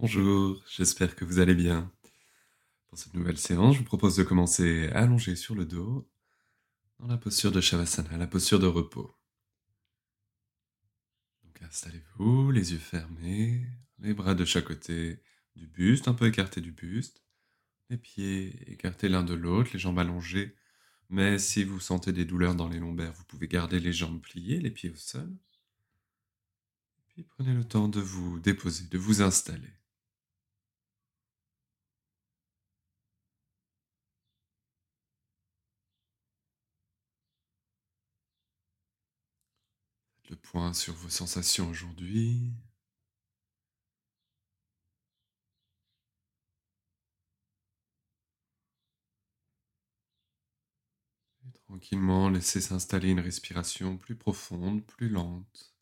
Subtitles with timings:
[0.00, 1.92] Bonjour, j'espère que vous allez bien.
[2.88, 6.08] Pour cette nouvelle séance, je vous propose de commencer allongé sur le dos,
[6.98, 9.14] dans la posture de Shavasana, la posture de repos.
[11.44, 13.66] Donc installez-vous, les yeux fermés,
[13.98, 15.20] les bras de chaque côté
[15.54, 17.22] du buste, un peu écartés du buste,
[17.90, 20.56] les pieds écartés l'un de l'autre, les jambes allongées.
[21.10, 24.60] Mais si vous sentez des douleurs dans les lombaires, vous pouvez garder les jambes pliées,
[24.60, 25.30] les pieds au sol.
[27.08, 29.74] Puis prenez le temps de vous déposer, de vous installer.
[40.30, 40.36] le
[40.74, 42.52] sur vos sensations aujourd'hui.
[51.46, 55.74] Et tranquillement, laissez s'installer une respiration plus profonde, plus lente,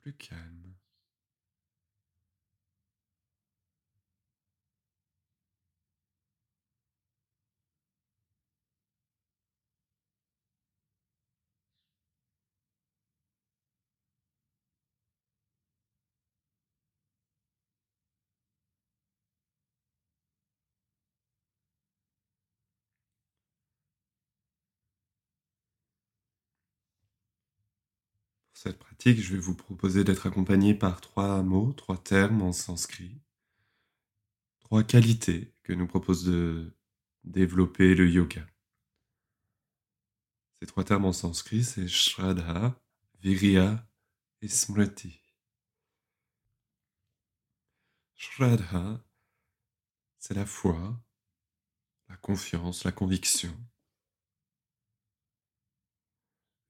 [0.00, 0.74] plus calme.
[28.52, 32.50] Pour cette pratique, je vais vous proposer d'être accompagné par trois mots, trois termes en
[32.50, 33.16] sanskrit,
[34.58, 36.76] trois qualités que nous propose de
[37.22, 38.44] développer le yoga.
[40.58, 42.76] Ces trois termes en sanskrit, c'est Shraddha,
[43.20, 43.86] Virya
[44.42, 45.20] et Smriti.
[48.16, 49.00] Shraddha,
[50.18, 51.00] c'est la foi,
[52.08, 53.56] la confiance, la conviction.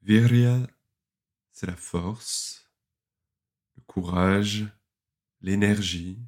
[0.02, 0.66] Virya,
[1.56, 2.70] c'est la force,
[3.76, 4.66] le courage,
[5.40, 6.18] l'énergie,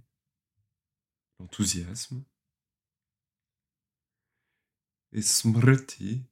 [1.39, 2.25] l'enthousiasme.
[5.12, 6.25] Et Smriti,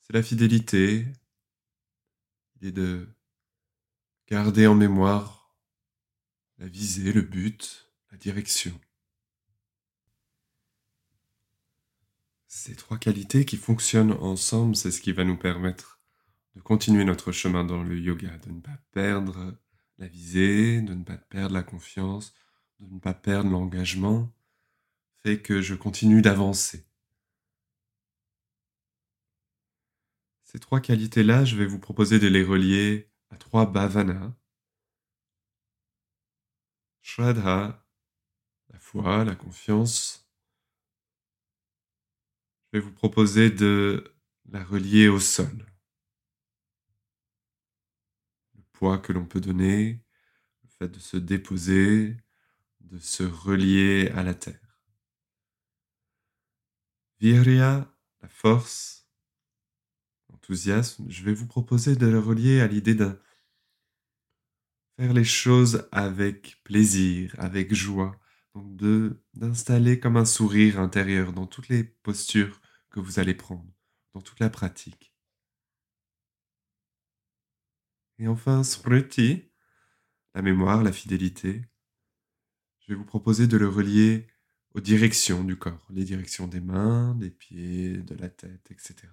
[0.00, 1.06] c'est la fidélité,
[2.54, 3.14] l'idée de
[4.26, 5.54] garder en mémoire
[6.56, 8.80] la visée, le but, la direction.
[12.46, 15.93] Ces trois qualités qui fonctionnent ensemble, c'est ce qui va nous permettre
[16.54, 19.56] de continuer notre chemin dans le yoga, de ne pas perdre
[19.98, 22.34] la visée, de ne pas perdre la confiance,
[22.80, 24.32] de ne pas perdre l'engagement,
[25.22, 26.86] fait que je continue d'avancer.
[30.44, 34.32] Ces trois qualités-là, je vais vous proposer de les relier à trois bhavanas.
[37.02, 37.84] Shraddha,
[38.68, 40.30] la foi, la confiance.
[42.72, 44.14] Je vais vous proposer de
[44.46, 45.73] la relier au sol.
[48.74, 50.02] Poids que l'on peut donner,
[50.62, 52.18] le fait de se déposer,
[52.80, 54.60] de se relier à la terre.
[57.20, 57.90] Virya,
[58.20, 59.08] la force,
[60.28, 63.18] l'enthousiasme, je vais vous proposer de le relier à l'idée de
[64.98, 68.20] faire les choses avec plaisir, avec joie,
[68.54, 68.76] donc
[69.34, 72.60] d'installer comme un sourire intérieur dans toutes les postures
[72.90, 73.72] que vous allez prendre,
[74.12, 75.13] dans toute la pratique.
[78.18, 79.50] Et enfin, smriti,
[80.34, 81.62] la mémoire, la fidélité.
[82.80, 84.28] Je vais vous proposer de le relier
[84.74, 89.08] aux directions du corps, les directions des mains, des pieds, de la tête, etc.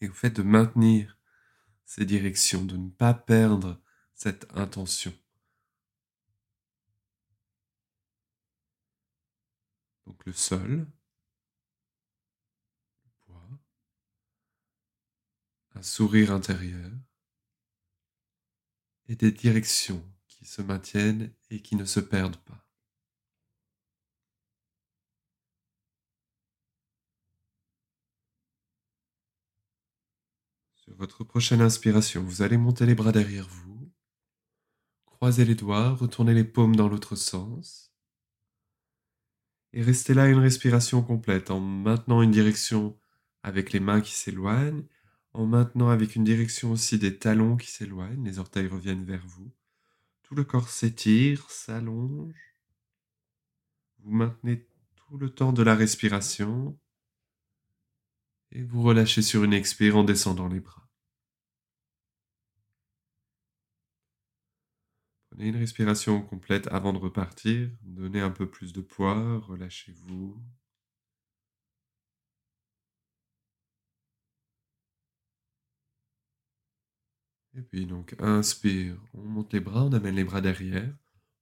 [0.00, 1.18] Et au fait de maintenir
[1.84, 3.82] ces directions, de ne pas perdre
[4.14, 5.12] cette intention.
[10.06, 10.86] Donc le sol,
[13.04, 13.48] le poids,
[15.74, 16.90] un sourire intérieur,
[19.08, 22.64] et des directions qui se maintiennent et qui ne se perdent pas.
[30.74, 33.90] Sur votre prochaine inspiration, vous allez monter les bras derrière vous,
[35.06, 37.94] croiser les doigts, retourner les paumes dans l'autre sens
[39.72, 42.98] et rester là une respiration complète en maintenant une direction
[43.42, 44.86] avec les mains qui s'éloignent
[45.34, 49.52] en maintenant avec une direction aussi des talons qui s'éloignent, les orteils reviennent vers vous.
[50.22, 52.54] Tout le corps s'étire, s'allonge.
[53.98, 56.78] Vous maintenez tout le temps de la respiration
[58.52, 60.88] et vous relâchez sur une expire en descendant les bras.
[65.30, 70.40] Prenez une respiration complète avant de repartir, donnez un peu plus de poids, relâchez-vous.
[77.56, 80.92] Et puis donc, inspire, on monte les bras, on amène les bras derrière,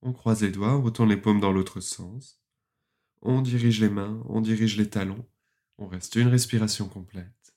[0.03, 2.41] On croise les doigts, on retourne les paumes dans l'autre sens.
[3.23, 5.25] On dirige les mains, on dirige les talons.
[5.79, 7.55] On reste une respiration complète.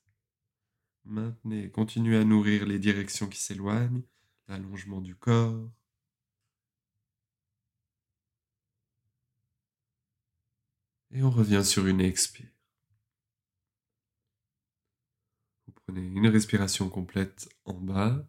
[1.05, 4.03] Maintenez, continuez à nourrir les directions qui s'éloignent,
[4.47, 5.69] l'allongement du corps.
[11.11, 12.49] Et on revient sur une expire.
[15.65, 18.27] Vous prenez une respiration complète en bas.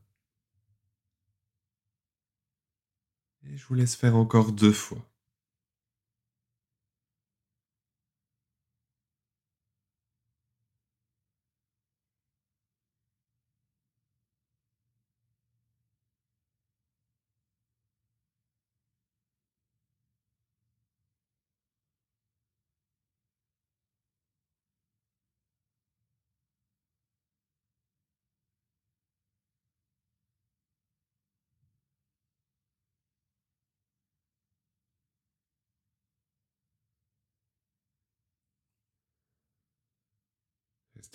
[3.51, 4.99] Et je vous laisse faire encore deux fois.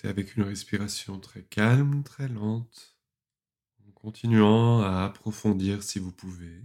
[0.03, 2.97] Avec une respiration très calme, très lente,
[3.87, 6.63] en continuant à approfondir si vous pouvez.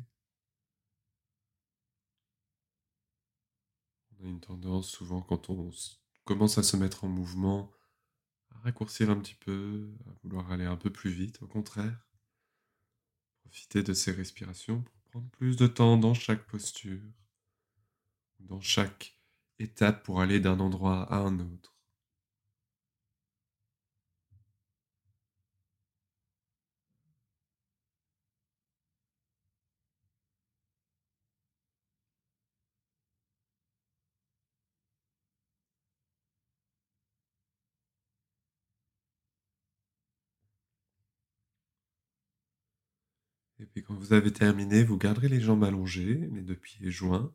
[4.11, 5.71] On a une tendance souvent quand on
[6.25, 7.71] commence à se mettre en mouvement
[8.53, 11.43] à raccourcir un petit peu, à vouloir aller un peu plus vite.
[11.43, 12.07] Au contraire,
[13.43, 17.03] profitez de ces respirations pour prendre plus de temps dans chaque posture,
[18.41, 19.19] dans chaque
[19.59, 21.76] étape pour aller d'un endroit à un autre.
[43.77, 47.31] Et quand vous avez terminé, vous garderez les jambes allongées, les deux pieds joints,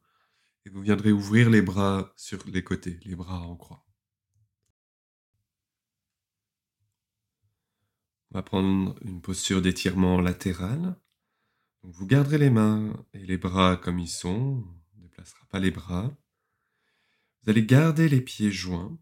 [0.66, 3.86] et vous viendrez ouvrir les bras sur les côtés, les bras en croix.
[8.32, 10.96] On va prendre une posture d'étirement latéral.
[11.84, 14.66] vous garderez les mains et les bras comme ils sont,
[14.96, 16.12] on ne déplacera pas les bras.
[17.44, 18.98] Vous allez garder les pieds joints,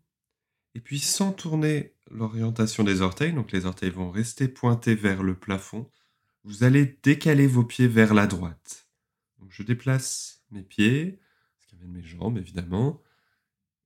[0.75, 5.39] et puis sans tourner l'orientation des orteils, donc les orteils vont rester pointés vers le
[5.39, 5.89] plafond,
[6.43, 8.87] vous allez décaler vos pieds vers la droite.
[9.49, 11.19] Je déplace mes pieds,
[11.59, 13.01] ce qui amène mes jambes évidemment,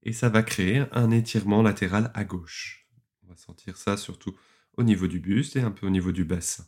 [0.04, 2.88] et ça va créer un étirement latéral à gauche.
[3.24, 4.36] On va sentir ça surtout
[4.78, 6.66] au niveau du buste et un peu au niveau du bassin.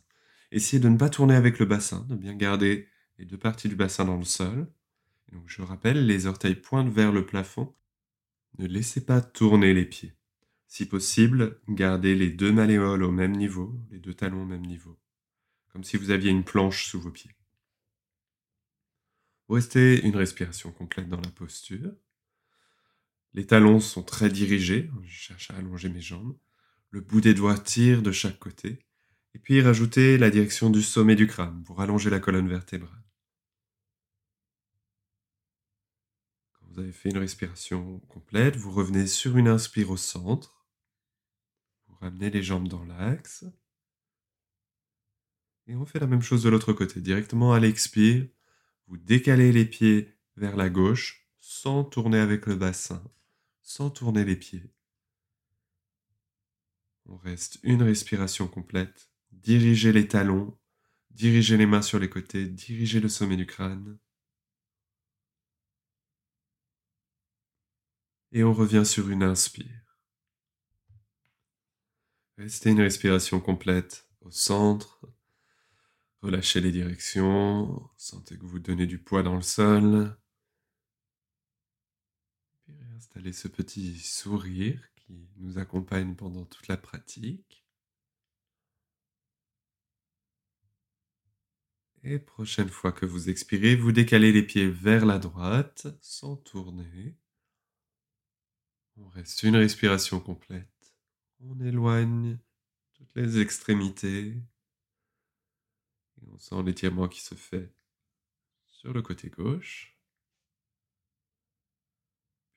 [0.50, 2.88] Essayez de ne pas tourner avec le bassin, de bien garder
[3.18, 4.66] les deux parties du bassin dans le sol.
[5.46, 7.74] je rappelle, les orteils pointent vers le plafond.
[8.58, 10.14] Ne laissez pas tourner les pieds.
[10.66, 14.98] Si possible, gardez les deux malléoles au même niveau, les deux talons au même niveau
[15.76, 17.36] comme si vous aviez une planche sous vos pieds.
[19.50, 21.92] Restez une respiration complète dans la posture.
[23.34, 26.34] Les talons sont très dirigés, je cherche à allonger mes jambes.
[26.88, 28.86] Le bout des doigts tire de chaque côté.
[29.34, 33.04] Et puis rajoutez la direction du sommet du crâne pour allonger la colonne vertébrale.
[36.54, 40.66] Quand vous avez fait une respiration complète, vous revenez sur une inspire au centre.
[41.86, 43.44] Vous ramenez les jambes dans l'axe.
[45.66, 47.00] Et on fait la même chose de l'autre côté.
[47.00, 48.26] Directement à l'expire,
[48.86, 53.02] vous décalez les pieds vers la gauche sans tourner avec le bassin,
[53.62, 54.70] sans tourner les pieds.
[57.06, 59.10] On reste une respiration complète.
[59.32, 60.56] Dirigez les talons,
[61.10, 63.98] dirigez les mains sur les côtés, dirigez le sommet du crâne.
[68.32, 69.98] Et on revient sur une inspire.
[72.38, 75.00] Restez une respiration complète au centre
[76.22, 80.16] Relâchez les directions, sentez que vous donnez du poids dans le sol.
[82.64, 87.66] Puis réinstallez ce petit sourire qui nous accompagne pendant toute la pratique.
[92.02, 97.16] Et prochaine fois que vous expirez, vous décalez les pieds vers la droite sans tourner.
[98.96, 100.94] On reste une respiration complète.
[101.40, 102.38] On éloigne
[102.94, 104.34] toutes les extrémités
[106.36, 107.72] on sent l'étirement qui se fait
[108.66, 109.96] sur le côté gauche.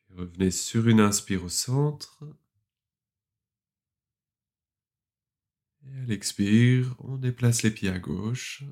[0.09, 2.25] Revenez sur une inspire au centre.
[5.85, 8.63] Et à l'expire, on déplace les pieds à gauche.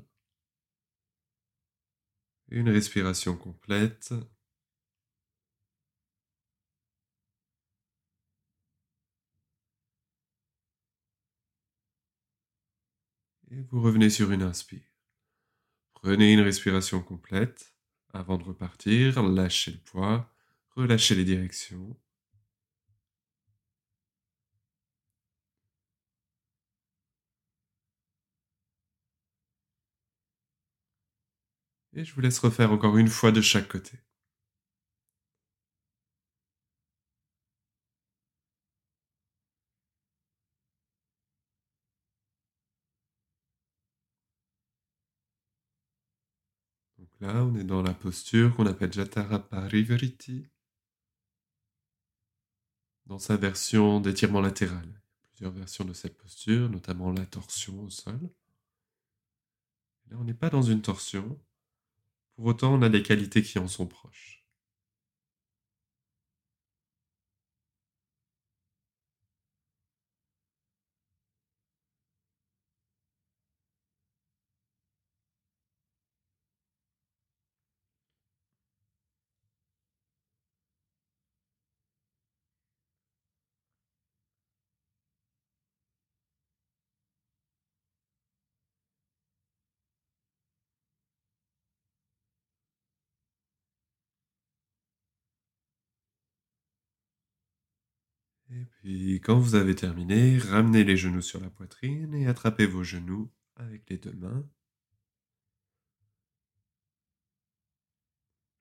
[2.50, 4.12] Une respiration complète.
[13.50, 14.87] Et vous revenez sur une inspire.
[16.02, 17.74] Prenez une respiration complète.
[18.12, 20.32] Avant de repartir, lâchez le poids,
[20.74, 21.96] relâchez les directions.
[31.92, 33.98] Et je vous laisse refaire encore une fois de chaque côté.
[47.20, 50.46] Là, on est dans la posture qu'on appelle Jatara Parivriti,
[53.06, 55.02] dans sa version d'étirement latéral.
[55.30, 58.20] Plusieurs versions de cette posture, notamment la torsion au sol.
[60.10, 61.38] Là, on n'est pas dans une torsion.
[62.34, 64.37] Pour autant, on a des qualités qui en sont proches.
[98.58, 102.82] Et puis, quand vous avez terminé, ramenez les genoux sur la poitrine et attrapez vos
[102.82, 104.48] genoux avec les deux mains.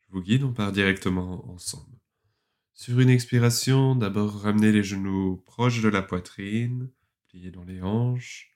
[0.01, 1.97] Je vous guide, on part directement ensemble.
[2.73, 6.91] Sur une expiration, d'abord ramenez les genoux proches de la poitrine,
[7.27, 8.55] pliez dans les hanches.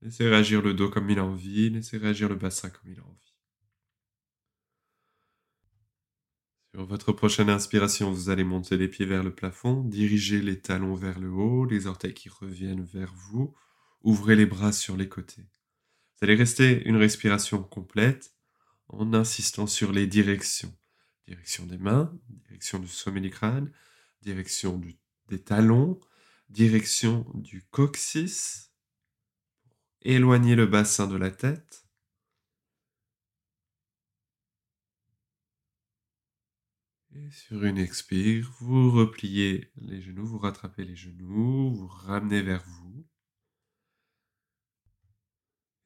[0.00, 3.04] Laissez réagir le dos comme il a envie, laissez réagir le bassin comme il a
[3.04, 3.31] envie.
[6.74, 10.94] Sur votre prochaine inspiration, vous allez monter les pieds vers le plafond, diriger les talons
[10.94, 13.54] vers le haut, les orteils qui reviennent vers vous,
[14.00, 15.42] ouvrez les bras sur les côtés.
[15.42, 18.34] Vous allez rester une respiration complète
[18.88, 20.74] en insistant sur les directions.
[21.26, 22.10] Direction des mains,
[22.48, 23.70] direction du sommet du crâne,
[24.22, 24.80] direction
[25.28, 26.00] des talons,
[26.48, 28.72] direction du coccyx,
[30.00, 31.81] éloigner le bassin de la tête,
[37.14, 42.64] Et sur une expire, vous repliez les genoux, vous rattrapez les genoux, vous ramenez vers
[42.64, 43.06] vous.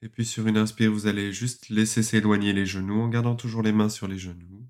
[0.03, 3.63] Et puis sur une inspire, vous allez juste laisser s'éloigner les genoux en gardant toujours
[3.63, 4.69] les mains sur les genoux.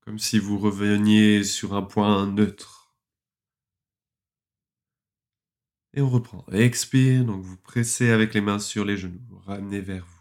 [0.00, 2.94] Comme si vous reveniez sur un point neutre.
[5.92, 6.46] Et on reprend.
[6.50, 10.17] Expire, donc vous pressez avec les mains sur les genoux, ramenez vers vous.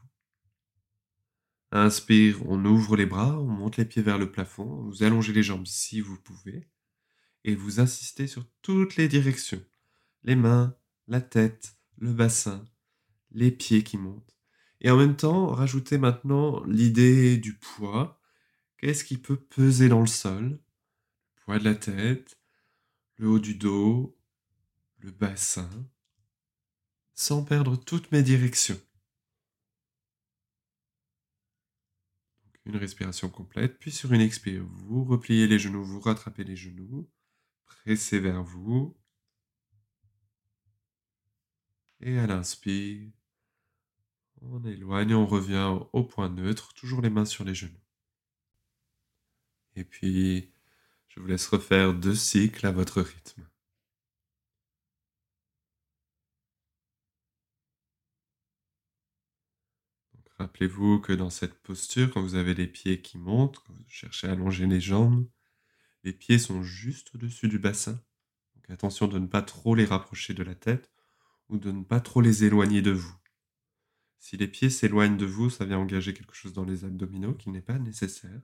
[1.72, 5.44] Inspire, on ouvre les bras, on monte les pieds vers le plafond, vous allongez les
[5.44, 6.70] jambes si vous pouvez,
[7.44, 9.64] et vous insistez sur toutes les directions.
[10.24, 10.76] Les mains,
[11.08, 12.64] la tête, le bassin,
[13.32, 14.38] les pieds qui montent.
[14.80, 18.22] Et en même temps, rajoutez maintenant l'idée du poids.
[18.78, 20.60] Qu'est-ce qui peut peser dans le sol?
[21.44, 22.38] Poids de la tête,
[23.18, 24.18] le haut du dos,
[25.00, 25.70] le bassin,
[27.14, 28.80] sans perdre toutes mes directions.
[32.68, 37.10] Une respiration complète, puis sur une expire, vous repliez les genoux, vous rattrapez les genoux,
[37.66, 38.96] pressez vers vous.
[42.02, 43.10] Et à l'inspire,
[44.42, 47.74] on éloigne, on revient au point neutre, toujours les mains sur les genoux.
[49.76, 50.52] Et puis,
[51.08, 53.48] je vous laisse refaire deux cycles à votre rythme.
[60.40, 64.28] Rappelez-vous que dans cette posture, quand vous avez les pieds qui montent, quand vous cherchez
[64.28, 65.28] à allonger les jambes,
[66.04, 68.00] les pieds sont juste au-dessus du bassin.
[68.56, 70.92] Donc attention de ne pas trop les rapprocher de la tête
[71.50, 73.16] ou de ne pas trop les éloigner de vous.
[74.20, 77.50] Si les pieds s'éloignent de vous, ça vient engager quelque chose dans les abdominaux qui
[77.50, 78.42] n'est pas nécessaire.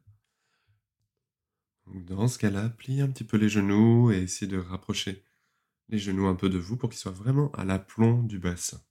[1.88, 5.23] Dans ce cas-là, pliez un petit peu les genoux et essayez de rapprocher
[5.89, 8.81] les genoux un peu de vous pour qu'ils soient vraiment à l'aplomb du bassin.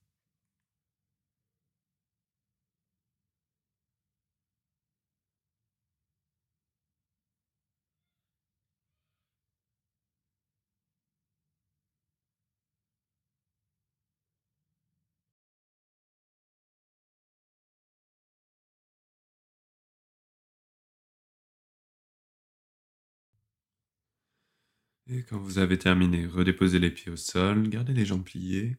[25.12, 28.78] Et quand vous avez terminé, redéposez les pieds au sol, gardez les jambes pliées.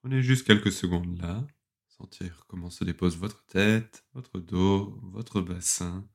[0.00, 1.44] Prenez juste quelques secondes là,
[1.88, 6.08] sentir comment se dépose votre tête, votre dos, votre bassin,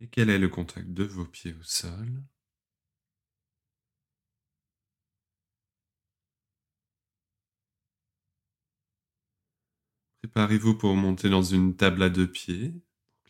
[0.00, 2.22] et quel est le contact de vos pieds au sol?
[10.20, 12.74] Préparez-vous pour monter dans une table à deux pieds,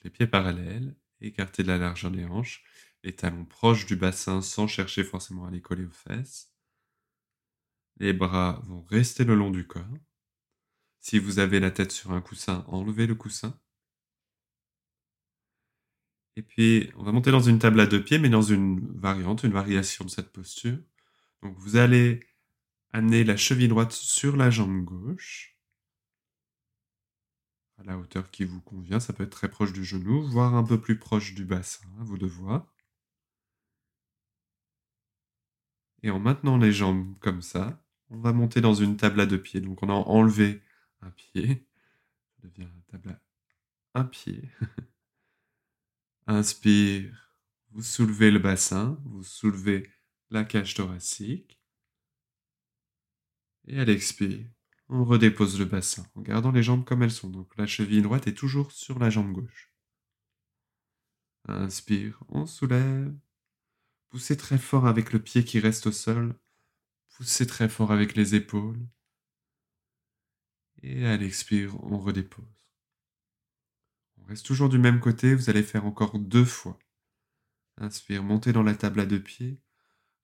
[0.02, 2.64] les pieds parallèles, écartés de la largeur des hanches,
[3.02, 6.52] les talons proches du bassin sans chercher forcément à les coller aux fesses.
[7.98, 9.98] Les bras vont rester le long du corps.
[11.00, 13.58] Si vous avez la tête sur un coussin, enlevez le coussin.
[16.36, 19.42] Et puis, on va monter dans une table à deux pieds, mais dans une variante,
[19.42, 20.78] une variation de cette posture.
[21.42, 22.20] Donc, vous allez
[22.92, 25.58] amener la cheville droite sur la jambe gauche,
[27.78, 29.00] à la hauteur qui vous convient.
[29.00, 32.04] Ça peut être très proche du genou, voire un peu plus proche du bassin, à
[32.04, 32.71] vous de voir.
[36.02, 39.40] Et en maintenant les jambes comme ça, on va monter dans une table à deux
[39.40, 39.60] pieds.
[39.60, 40.62] Donc, on a enlevé
[41.00, 41.66] un pied.
[42.40, 43.20] Ça devient une table
[43.94, 44.48] un pied.
[46.26, 47.36] Inspire,
[47.70, 49.90] vous soulevez le bassin, vous soulevez
[50.30, 51.60] la cage thoracique.
[53.66, 54.46] Et à l'expire,
[54.88, 57.30] on redépose le bassin en gardant les jambes comme elles sont.
[57.30, 59.72] Donc la cheville droite est toujours sur la jambe gauche.
[61.46, 63.14] Inspire, on soulève.
[64.12, 66.38] Poussez très fort avec le pied qui reste au sol.
[67.16, 68.78] Poussez très fort avec les épaules.
[70.82, 72.44] Et à l'expire, on redépose.
[74.18, 76.78] On reste toujours du même côté, vous allez faire encore deux fois.
[77.78, 79.62] Inspire, montez dans la table à deux pieds.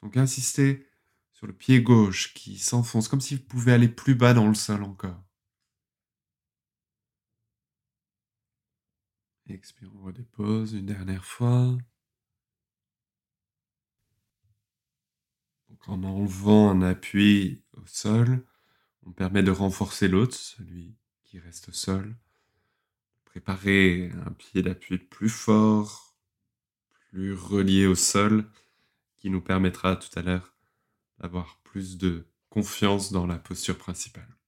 [0.03, 0.87] Donc insistez
[1.33, 4.55] sur le pied gauche qui s'enfonce, comme si vous pouvez aller plus bas dans le
[4.55, 5.25] sol encore.
[9.47, 11.79] Expire, on redépose une dernière fois.
[15.87, 18.45] En enlevant un appui au sol,
[19.07, 20.95] on permet de renforcer l'autre, celui
[21.25, 22.17] qui reste au sol.
[23.25, 26.17] Préparer un pied d'appui plus fort,
[27.11, 28.45] plus relié au sol,
[29.19, 30.55] qui nous permettra tout à l'heure
[31.21, 34.39] d'avoir plus de confiance dans la posture principale.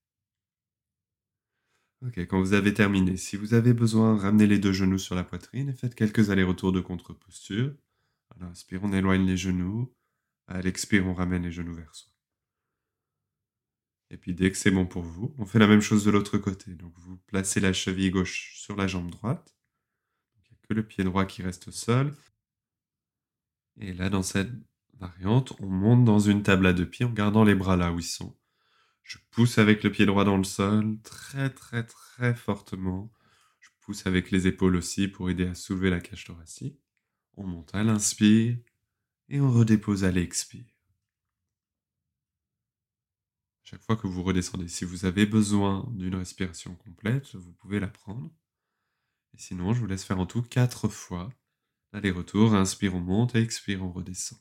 [2.05, 5.23] Ok, quand vous avez terminé, si vous avez besoin, ramenez les deux genoux sur la
[5.23, 7.73] poitrine et faites quelques allers-retours de contre-posture.
[8.31, 9.93] À l'inspire, on éloigne les genoux.
[10.51, 12.11] À l'expire, on ramène les genoux vers soi.
[14.09, 16.37] Et puis dès que c'est bon pour vous, on fait la même chose de l'autre
[16.37, 16.71] côté.
[16.73, 19.55] Donc vous placez la cheville gauche sur la jambe droite.
[20.35, 22.13] il n'y a que le pied droit qui reste au sol.
[23.79, 24.51] Et là, dans cette
[24.99, 27.99] variante, on monte dans une table à deux pieds en gardant les bras là où
[27.99, 28.37] ils sont.
[29.03, 33.09] Je pousse avec le pied droit dans le sol, très très très fortement.
[33.61, 36.77] Je pousse avec les épaules aussi pour aider à soulever la cage thoracique.
[37.37, 38.57] On monte à l'inspire
[39.31, 40.65] et on redépose à l'expire.
[43.63, 47.87] Chaque fois que vous redescendez, si vous avez besoin d'une respiration complète, vous pouvez la
[47.87, 48.29] prendre.
[49.37, 51.29] Sinon, je vous laisse faire en tout quatre fois.
[51.93, 54.39] Aller-retour, inspire, on monte, expire, on redescend.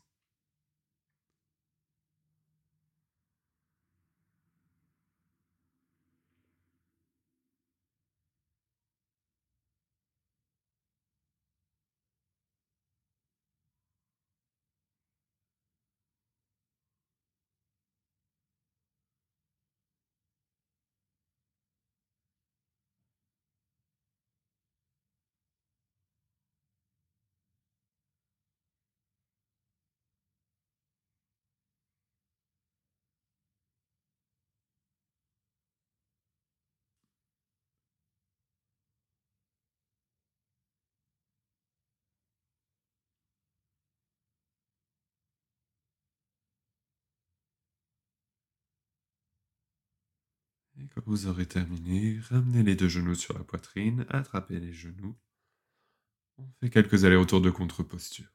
[50.95, 55.17] Quand vous aurez terminé, ramenez les deux genoux sur la poitrine, attrapez les genoux.
[56.39, 58.31] On fait quelques allers-retours de contre-posture.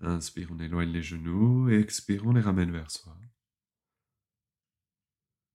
[0.00, 3.16] Inspire, on éloigne les genoux, et expire, on les ramène vers soi.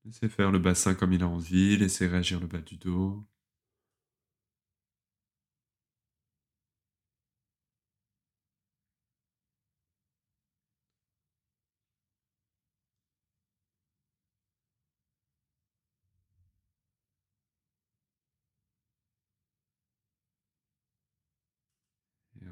[0.06, 3.26] Laissez faire le bassin comme il a envie, laissez réagir le bas du dos.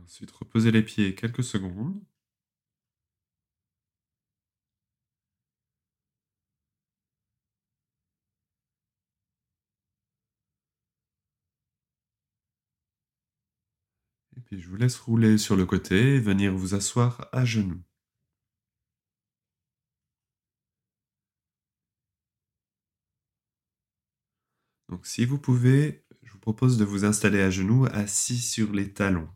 [0.08, 2.02] Ensuite, reposez les pieds quelques secondes.
[14.38, 17.84] Et puis je vous laisse rouler sur le côté et venir vous asseoir à genoux.
[24.90, 28.92] Donc si vous pouvez, je vous propose de vous installer à genoux assis sur les
[28.94, 29.30] talons.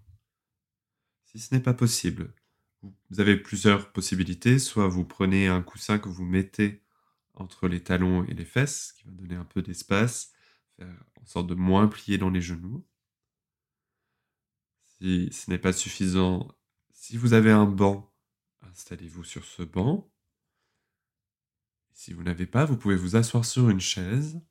[1.31, 2.33] Si ce n'est pas possible,
[2.81, 4.59] vous avez plusieurs possibilités.
[4.59, 6.83] Soit vous prenez un coussin que vous mettez
[7.35, 10.33] entre les talons et les fesses, qui va donner un peu d'espace,
[10.77, 12.85] faire en sorte de moins plier dans les genoux.
[14.99, 16.49] Si ce n'est pas suffisant,
[16.91, 18.13] si vous avez un banc,
[18.63, 20.11] installez-vous sur ce banc.
[21.93, 24.41] Si vous n'avez pas, vous pouvez vous asseoir sur une chaise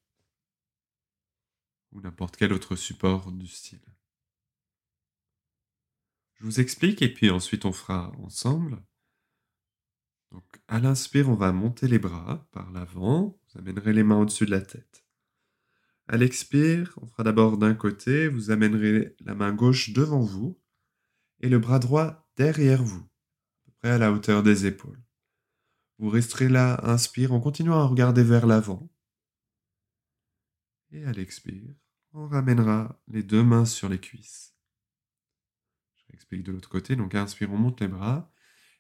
[1.93, 3.83] ou n'importe quel autre support du style.
[6.41, 8.83] Je vous explique et puis ensuite on fera ensemble.
[10.33, 14.47] Donc à l'inspire, on va monter les bras par l'avant, vous amènerez les mains au-dessus
[14.47, 15.05] de la tête.
[16.09, 20.59] À l'expire, on fera d'abord d'un côté, vous amènerez la main gauche devant vous
[21.41, 25.03] et le bras droit derrière vous, à peu près à la hauteur des épaules.
[25.99, 28.91] Vous resterez là, inspire, en continuant à regarder vers l'avant.
[30.91, 31.75] Et à l'expire,
[32.15, 34.50] on ramènera les deux mains sur les cuisses.
[36.21, 38.31] Explique de l'autre côté, donc inspire, on monte les bras.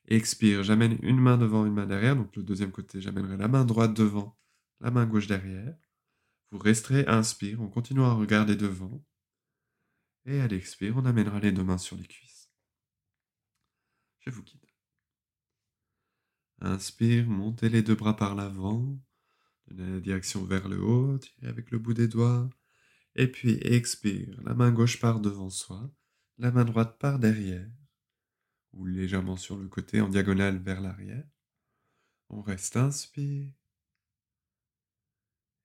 [0.09, 2.15] Expire, j'amène une main devant, une main derrière.
[2.15, 4.39] Donc le deuxième côté, j'amènerai la main droite devant,
[4.81, 5.75] la main gauche derrière.
[6.51, 9.03] Vous resterez, inspire, on continue à regarder devant.
[10.27, 12.51] Et à l'expire, on amènera les deux mains sur les cuisses.
[14.19, 14.61] Je vous guide.
[16.61, 19.01] Inspire, montez les deux bras par l'avant.
[19.69, 22.51] Donnez la direction vers le haut, avec le bout des doigts.
[23.15, 25.91] Et puis expire, la main gauche part devant soi,
[26.41, 27.71] la main droite part derrière
[28.73, 31.29] ou légèrement sur le côté en diagonale vers l'arrière.
[32.31, 33.53] On reste inspire.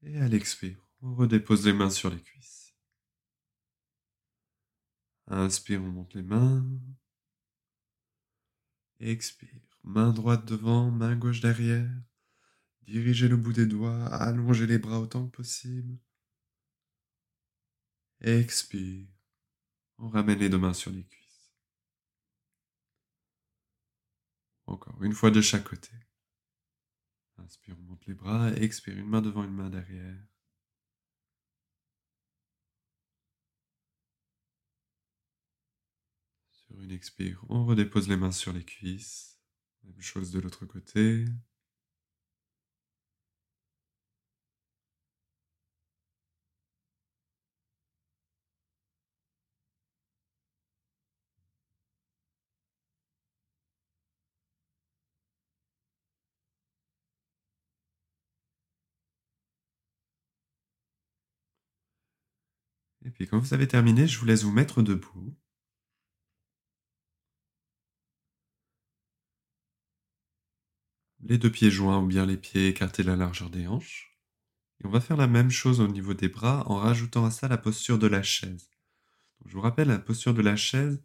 [0.02, 2.76] Et à l'expire, on redépose les mains sur les cuisses.
[5.28, 6.68] Inspire, on monte les mains.
[9.00, 11.90] Expire, main droite devant, main gauche derrière.
[12.82, 15.98] Dirigez le bout des doigts, allongez les bras autant que possible.
[18.20, 19.08] Expire,
[19.98, 21.54] on ramène les deux mains sur les cuisses.
[24.68, 25.92] Encore une fois de chaque côté.
[27.38, 28.52] Inspire, on monte les bras.
[28.54, 30.18] Expire, une main devant, une main derrière.
[36.52, 39.40] Sur une expire, on redépose les mains sur les cuisses.
[39.84, 41.26] Même chose de l'autre côté.
[63.06, 65.38] Et puis quand vous avez terminé, je vous laisse vous mettre debout.
[71.22, 74.18] Les deux pieds joints ou bien les pieds écartés la largeur des hanches.
[74.82, 77.48] Et on va faire la même chose au niveau des bras en rajoutant à ça
[77.48, 78.70] la posture de la chaise.
[79.46, 81.02] je vous rappelle, la posture de la chaise,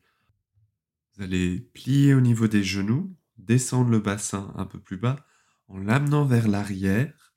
[1.15, 5.27] vous allez plier au niveau des genoux, descendre le bassin un peu plus bas
[5.69, 7.35] en l'amenant vers l'arrière.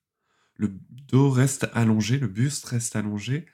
[0.56, 3.46] Le dos reste allongé, le buste reste allongé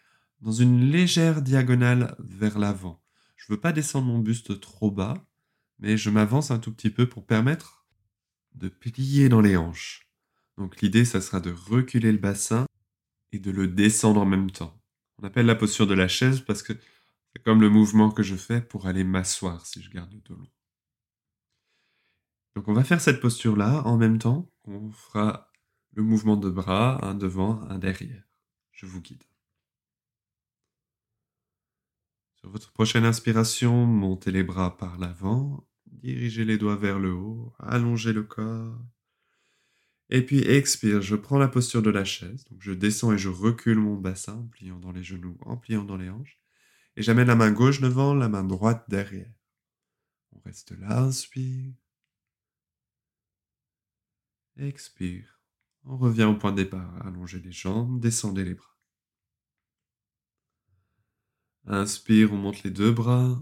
[0.41, 3.01] dans une légère diagonale vers l'avant.
[3.35, 5.25] Je ne veux pas descendre mon buste trop bas,
[5.79, 7.85] mais je m'avance un tout petit peu pour permettre
[8.55, 10.09] de plier dans les hanches.
[10.57, 12.65] Donc l'idée, ça sera de reculer le bassin
[13.31, 14.79] et de le descendre en même temps.
[15.21, 18.35] On appelle la posture de la chaise parce que c'est comme le mouvement que je
[18.35, 20.47] fais pour aller m'asseoir si je garde le dos long.
[22.55, 25.51] Donc on va faire cette posture-là en même temps qu'on fera
[25.93, 28.23] le mouvement de bras, un devant, un derrière.
[28.71, 29.23] Je vous guide.
[32.39, 37.53] Sur votre prochaine inspiration, montez les bras par l'avant, dirigez les doigts vers le haut,
[37.59, 38.79] allongez le corps.
[40.09, 43.27] Et puis expire, je prends la posture de la chaise, donc je descends et je
[43.27, 46.39] recule mon bassin pliant dans les genoux, en pliant dans les hanches.
[46.95, 49.33] Et j'amène la main gauche devant, la main droite derrière.
[50.31, 51.73] On reste là, inspire.
[54.57, 55.41] Expire.
[55.83, 57.05] On revient au point de départ.
[57.05, 58.78] Allongez les jambes, descendez les bras.
[61.71, 63.39] Inspire, on monte les deux bras.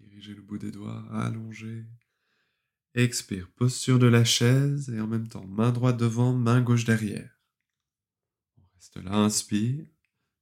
[0.00, 1.84] Dirigez le bout des doigts, allongez.
[2.94, 7.38] Expire, posture de la chaise et en même temps main droite devant, main gauche derrière.
[8.56, 9.86] On reste là, inspire.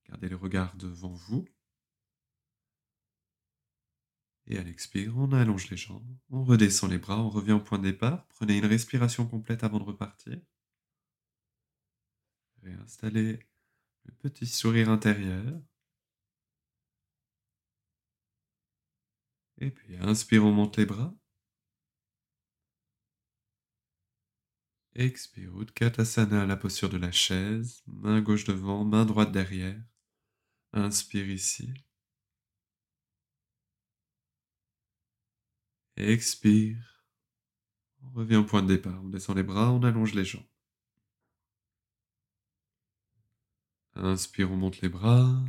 [0.09, 1.49] Gardez le regard devant vous.
[4.47, 7.79] Et à l'expire, on allonge les jambes, on redescend les bras, on revient au point
[7.79, 8.25] de départ.
[8.29, 10.41] Prenez une respiration complète avant de repartir.
[12.63, 13.41] Réinstallez
[14.05, 15.61] le petit sourire intérieur.
[19.59, 21.15] Et puis inspire, on monte les bras.
[24.95, 29.81] Expire, Utkatasana, la posture de la chaise, main gauche devant, main droite derrière.
[30.73, 31.73] Inspire ici.
[35.97, 37.05] Expire.
[38.03, 39.03] On revient au point de départ.
[39.05, 40.45] On descend les bras, on allonge les jambes.
[43.95, 45.45] Inspire, on monte les bras.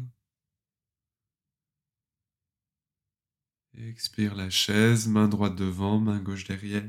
[3.77, 6.83] Expire la chaise, main droite devant, main gauche derrière.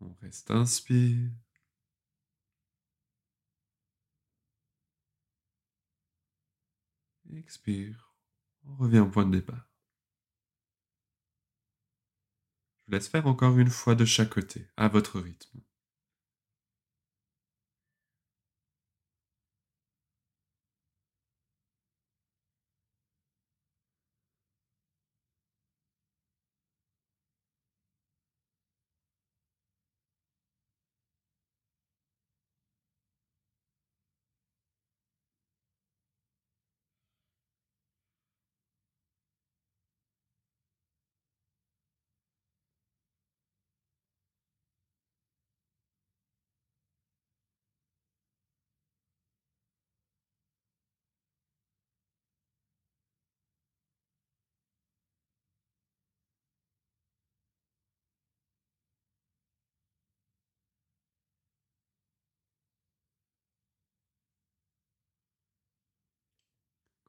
[0.00, 1.30] On reste inspire.
[7.36, 8.14] Expire.
[8.64, 9.70] On revient au point de départ.
[12.78, 15.60] Je vous laisse faire encore une fois de chaque côté, à votre rythme.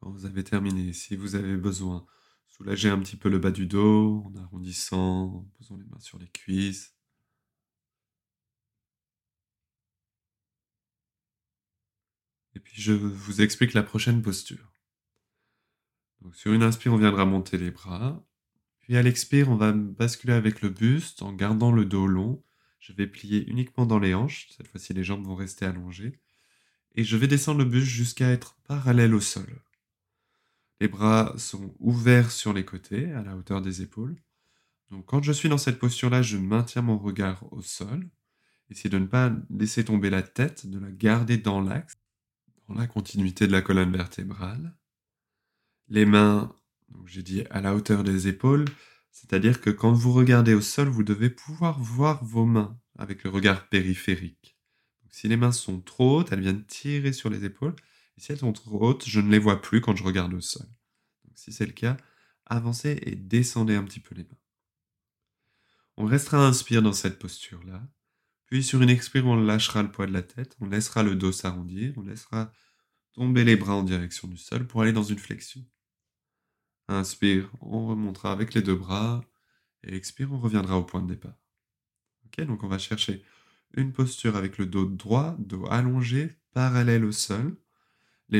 [0.05, 2.05] Vous avez terminé, si vous avez besoin,
[2.47, 6.19] soulagez un petit peu le bas du dos en arrondissant, en posant les mains sur
[6.19, 6.95] les cuisses.
[12.55, 14.71] Et puis je vous explique la prochaine posture.
[16.31, 18.25] Sur une inspire, on viendra monter les bras.
[18.79, 22.43] Puis à l'expire, on va basculer avec le buste en gardant le dos long.
[22.79, 24.49] Je vais plier uniquement dans les hanches.
[24.55, 26.19] Cette fois-ci, les jambes vont rester allongées.
[26.95, 29.61] Et je vais descendre le buste jusqu'à être parallèle au sol.
[30.79, 34.15] Les bras sont ouverts sur les côtés, à la hauteur des épaules.
[35.05, 38.09] Quand je suis dans cette posture-là, je maintiens mon regard au sol.
[38.69, 41.97] Essayez de ne pas laisser tomber la tête, de la garder dans l'axe,
[42.67, 44.75] dans la continuité de la colonne vertébrale.
[45.87, 46.55] Les mains,
[47.05, 48.65] j'ai dit à la hauteur des épaules,
[49.11, 53.29] c'est-à-dire que quand vous regardez au sol, vous devez pouvoir voir vos mains avec le
[53.29, 54.57] regard périphérique.
[55.09, 57.75] si les mains sont trop hautes, elles viennent tirer sur les épaules.
[58.17, 60.67] Si elles sont trop hautes, je ne les vois plus quand je regarde au sol.
[61.25, 61.97] Donc, si c'est le cas,
[62.45, 64.37] avancez et descendez un petit peu les mains.
[65.97, 67.87] On restera inspire dans cette posture-là.
[68.45, 71.31] Puis sur une expire, on lâchera le poids de la tête, on laissera le dos
[71.31, 72.51] s'arrondir, on laissera
[73.13, 75.65] tomber les bras en direction du sol pour aller dans une flexion.
[76.87, 79.23] Inspire, on remontera avec les deux bras.
[79.83, 81.37] Et expire, on reviendra au point de départ.
[82.25, 83.23] Ok, donc on va chercher
[83.75, 87.57] une posture avec le dos droit, dos allongé, parallèle au sol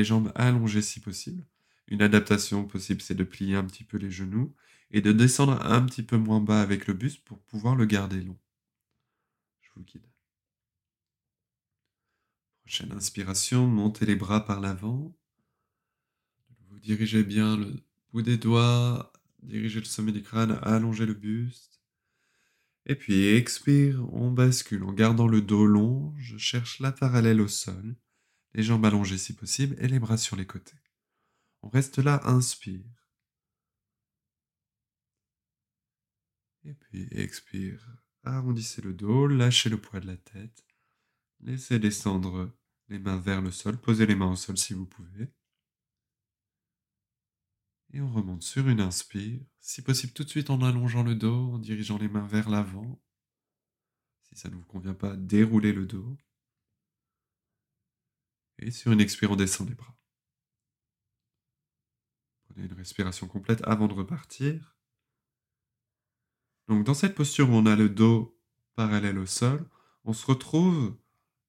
[0.02, 1.46] jambes allongées si possible.
[1.86, 4.54] Une adaptation possible, c'est de plier un petit peu les genoux
[4.90, 8.22] et de descendre un petit peu moins bas avec le buste pour pouvoir le garder
[8.22, 8.38] long.
[9.60, 10.06] Je vous guide.
[12.64, 15.14] Prochaine inspiration, montez les bras par l'avant.
[16.70, 17.74] Vous dirigez bien le
[18.12, 21.82] bout des doigts, dirigez le sommet du crâne, allongez le buste.
[22.86, 27.48] Et puis expire, on bascule en gardant le dos long, je cherche la parallèle au
[27.48, 27.96] sol
[28.54, 30.78] les jambes allongées si possible et les bras sur les côtés.
[31.62, 32.84] On reste là, inspire.
[36.64, 37.86] Et puis expire.
[38.22, 40.64] Arrondissez le dos, lâchez le poids de la tête.
[41.40, 42.56] Laissez descendre
[42.88, 43.76] les mains vers le sol.
[43.76, 45.28] Posez les mains au sol si vous pouvez.
[47.92, 49.40] Et on remonte sur une inspire.
[49.60, 53.00] Si possible, tout de suite en allongeant le dos, en dirigeant les mains vers l'avant.
[54.22, 56.16] Si ça ne vous convient pas, déroulez le dos.
[58.58, 59.96] Et sur une expire, on descend les bras.
[62.48, 64.76] Prenez une respiration complète avant de repartir.
[66.68, 68.38] Donc dans cette posture où on a le dos
[68.74, 69.68] parallèle au sol,
[70.04, 70.96] on se retrouve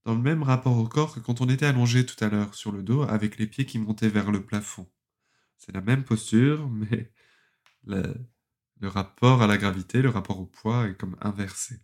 [0.04, 2.72] dans le même rapport au corps que quand on était allongé tout à l'heure sur
[2.72, 4.89] le dos avec les pieds qui montaient vers le plafond.
[5.58, 7.12] C'est la même posture, mais
[7.86, 8.13] le,
[8.80, 11.80] le, rapport à la gravité, le rapport au poids est comme inversé.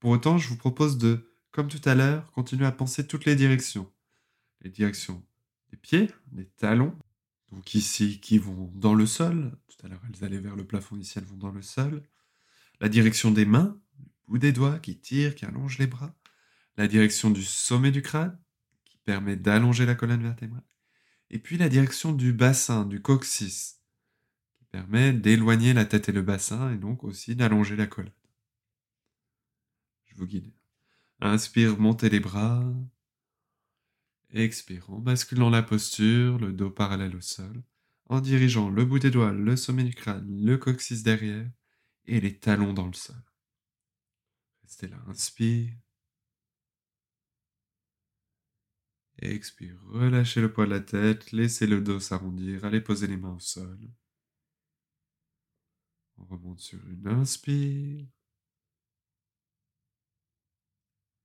[0.00, 3.36] Pour autant, je vous propose de, comme tout à l'heure, continuer à penser toutes les
[3.36, 3.90] directions
[4.62, 5.24] les directions
[5.70, 6.96] des pieds, des talons,
[7.52, 10.96] donc ici qui vont dans le sol, tout à l'heure elles allaient vers le plafond,
[10.96, 12.02] ici elles vont dans le sol,
[12.80, 13.80] la direction des mains,
[14.26, 16.14] bout des doigts qui tirent, qui allongent les bras,
[16.76, 18.38] la direction du sommet du crâne,
[18.84, 20.64] qui permet d'allonger la colonne vertébrale,
[21.30, 23.80] et puis la direction du bassin, du coccyx,
[24.54, 28.12] qui permet d'éloigner la tête et le bassin, et donc aussi d'allonger la colonne.
[30.06, 30.52] Je vous guide.
[31.20, 32.64] Inspire, montez les bras,
[34.32, 37.62] Expire en basculant la posture, le dos parallèle au sol,
[38.06, 41.50] en dirigeant le bout des doigts, le sommet du crâne, le coccyx derrière
[42.06, 43.22] et les talons dans le sol.
[44.62, 45.74] Restez là, inspire.
[49.18, 53.34] Expire, relâchez le poids de la tête, laissez le dos s'arrondir, allez poser les mains
[53.34, 53.78] au sol.
[56.18, 58.06] On remonte sur une inspire.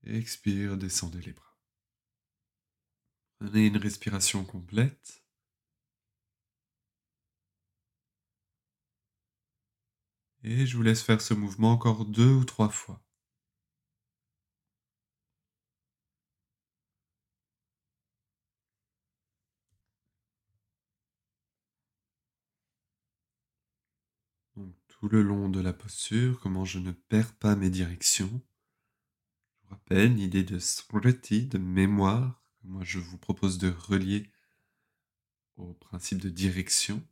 [0.03, 1.54] Expire, descendez les bras.
[3.53, 5.23] Une respiration complète.
[10.43, 13.01] Et je vous laisse faire ce mouvement encore deux ou trois fois.
[24.87, 28.41] Tout le long de la posture, comment je ne perds pas mes directions.
[29.61, 34.29] Je vous rappelle l'idée de smriti, de mémoire, moi je vous propose de relier
[35.57, 37.03] au principe de direction.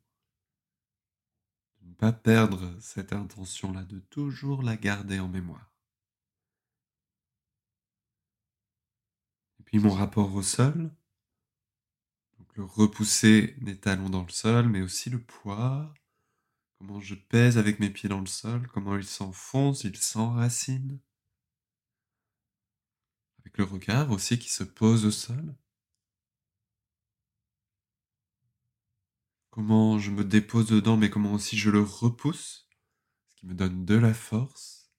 [1.82, 5.72] De ne pas perdre cette intention-là, de toujours la garder en mémoire.
[9.60, 10.92] Et puis mon rapport au sol.
[12.40, 15.94] Donc le repousser mes talons dans le sol, mais aussi le poids,
[16.78, 21.00] comment je pèse avec mes pieds dans le sol, comment ils s'enfoncent, ils s'enracinent.
[23.46, 25.56] Avec le regard aussi qui se pose au sol.
[29.50, 32.68] Comment je me dépose dedans, mais comment aussi je le repousse,
[33.30, 34.92] ce qui me donne de la force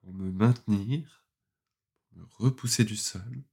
[0.00, 1.26] pour me maintenir,
[2.08, 3.44] pour me repousser du sol.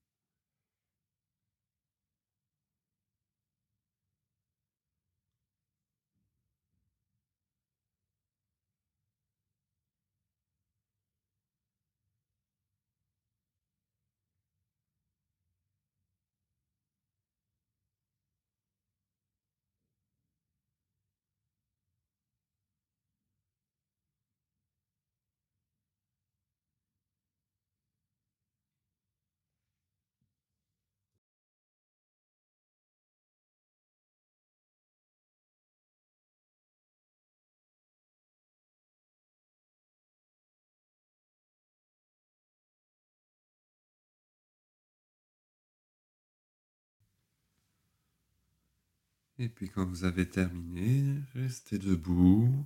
[49.40, 52.66] Et puis quand vous avez terminé, restez debout.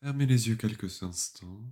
[0.00, 1.64] Fermez les yeux quelques instants.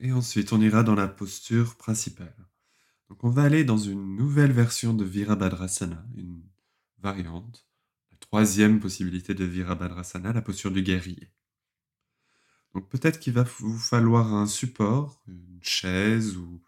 [0.00, 2.34] Et ensuite, on ira dans la posture principale.
[3.08, 6.42] Donc, on va aller dans une nouvelle version de Virabhadrasana, une
[6.98, 7.66] variante,
[8.10, 11.30] la troisième possibilité de Virabhadrasana, la posture du guerrier.
[12.74, 16.62] Donc, peut-être qu'il va vous falloir un support, une chaise ou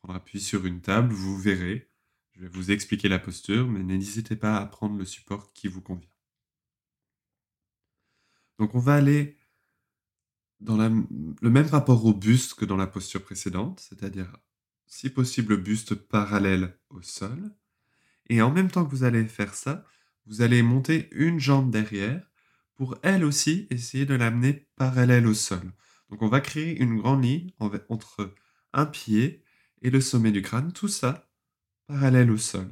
[0.00, 1.90] prendre appui sur une table, vous verrez.
[2.32, 5.80] Je vais vous expliquer la posture, mais n'hésitez pas à prendre le support qui vous
[5.80, 6.08] convient.
[8.58, 9.38] Donc, on va aller
[10.60, 14.36] dans le même rapport au buste que dans la posture précédente, c'est-à-dire,
[14.86, 17.54] si possible, buste parallèle au sol.
[18.28, 19.84] Et en même temps que vous allez faire ça,
[20.26, 22.30] vous allez monter une jambe derrière
[22.74, 25.72] pour elle aussi essayer de l'amener parallèle au sol.
[26.10, 27.50] Donc on va créer une grande ligne
[27.88, 28.34] entre
[28.72, 29.44] un pied
[29.82, 31.30] et le sommet du crâne, tout ça
[31.86, 32.70] parallèle au sol.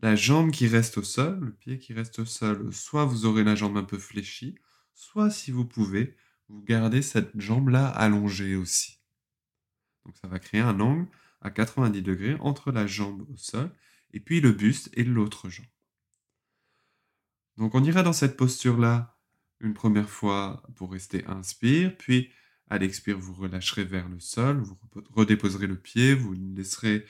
[0.00, 3.44] La jambe qui reste au sol, le pied qui reste au sol, soit vous aurez
[3.44, 4.54] la jambe un peu fléchie,
[4.94, 6.16] soit si vous pouvez,
[6.48, 9.00] vous gardez cette jambe-là allongée aussi.
[10.04, 11.06] Donc ça va créer un angle
[11.42, 13.70] à 90 degrés entre la jambe au sol
[14.12, 15.66] et puis le buste et l'autre jambe.
[17.60, 19.18] Donc on ira dans cette posture-là
[19.60, 22.30] une première fois pour rester inspire, puis
[22.70, 24.78] à l'expire vous relâcherez vers le sol, vous
[25.12, 27.04] redéposerez le pied, vous laisserez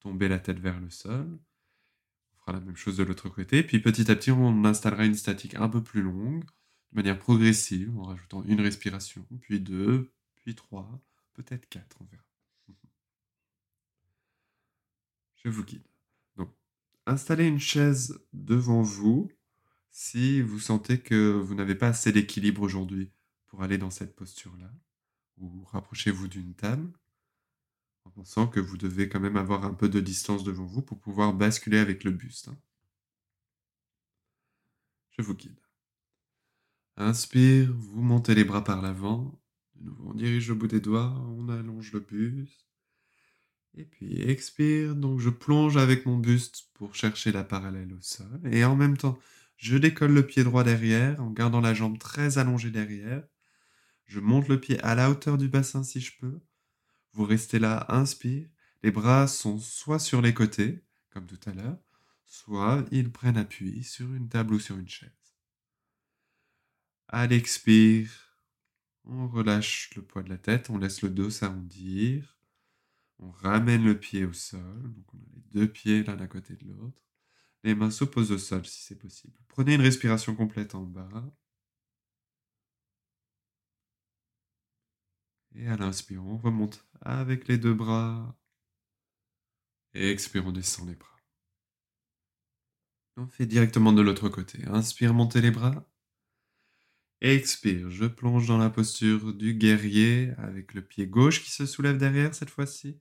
[0.00, 1.38] tomber la tête vers le sol.
[2.32, 5.14] On fera la même chose de l'autre côté, puis petit à petit on installera une
[5.14, 10.54] statique un peu plus longue de manière progressive, en rajoutant une respiration, puis deux, puis
[10.54, 10.98] trois,
[11.34, 12.24] peut-être quatre, on verra.
[15.44, 15.86] Je vous guide.
[16.36, 16.50] Donc,
[17.04, 19.30] installez une chaise devant vous
[19.90, 23.10] si vous sentez que vous n'avez pas assez d'équilibre aujourd'hui
[23.46, 24.72] pour aller dans cette posture-là,
[25.38, 26.92] ou rapprochez-vous d'une table
[28.04, 30.98] en pensant que vous devez quand même avoir un peu de distance devant vous pour
[30.98, 32.48] pouvoir basculer avec le buste.
[32.48, 32.58] Hein.
[35.10, 35.60] Je vous guide.
[36.96, 39.40] Inspire, vous montez les bras par l'avant.
[39.74, 42.66] De nouveau, on dirige le bout des doigts, on allonge le buste.
[43.74, 48.40] Et puis expire, donc je plonge avec mon buste pour chercher la parallèle au sol.
[48.50, 49.18] Et en même temps,
[49.60, 53.22] je décolle le pied droit derrière en gardant la jambe très allongée derrière.
[54.06, 56.40] Je monte le pied à la hauteur du bassin si je peux.
[57.12, 58.48] Vous restez là, inspire.
[58.82, 61.78] Les bras sont soit sur les côtés, comme tout à l'heure,
[62.24, 65.10] soit ils prennent appui sur une table ou sur une chaise.
[67.08, 68.10] À l'expire,
[69.04, 72.38] On relâche le poids de la tête, on laisse le dos s'arrondir.
[73.18, 74.82] On ramène le pied au sol.
[74.94, 77.09] Donc on a les deux pieds l'un à côté de l'autre.
[77.62, 79.36] Les mains s'opposent au sol si c'est possible.
[79.48, 81.08] Prenez une respiration complète en bas.
[85.54, 88.36] Et à l'inspire, on remonte avec les deux bras.
[89.94, 91.08] Et expire, on descend les bras.
[93.16, 94.64] On fait directement de l'autre côté.
[94.66, 95.86] Inspire, montez les bras.
[97.20, 101.98] Expire, je plonge dans la posture du guerrier avec le pied gauche qui se soulève
[101.98, 102.98] derrière cette fois-ci.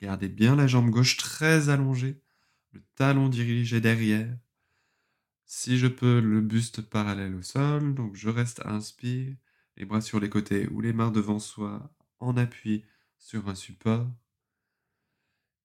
[0.00, 2.22] Gardez bien la jambe gauche très allongée,
[2.72, 4.36] le talon dirigé derrière.
[5.46, 9.34] Si je peux, le buste parallèle au sol, donc je reste inspire,
[9.76, 12.84] les bras sur les côtés ou les mains devant soi en appui
[13.18, 14.08] sur un support.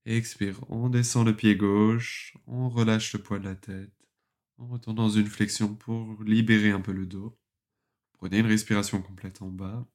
[0.06, 3.94] Expire, on descend le pied gauche, on relâche le poids de la tête,
[4.58, 7.38] on retourne dans une flexion pour libérer un peu le dos.
[8.14, 9.88] Prenez une respiration complète en bas.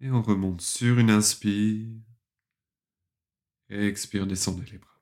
[0.00, 1.86] Et on remonte sur une inspire.
[3.68, 5.00] Expire, descendez les bras.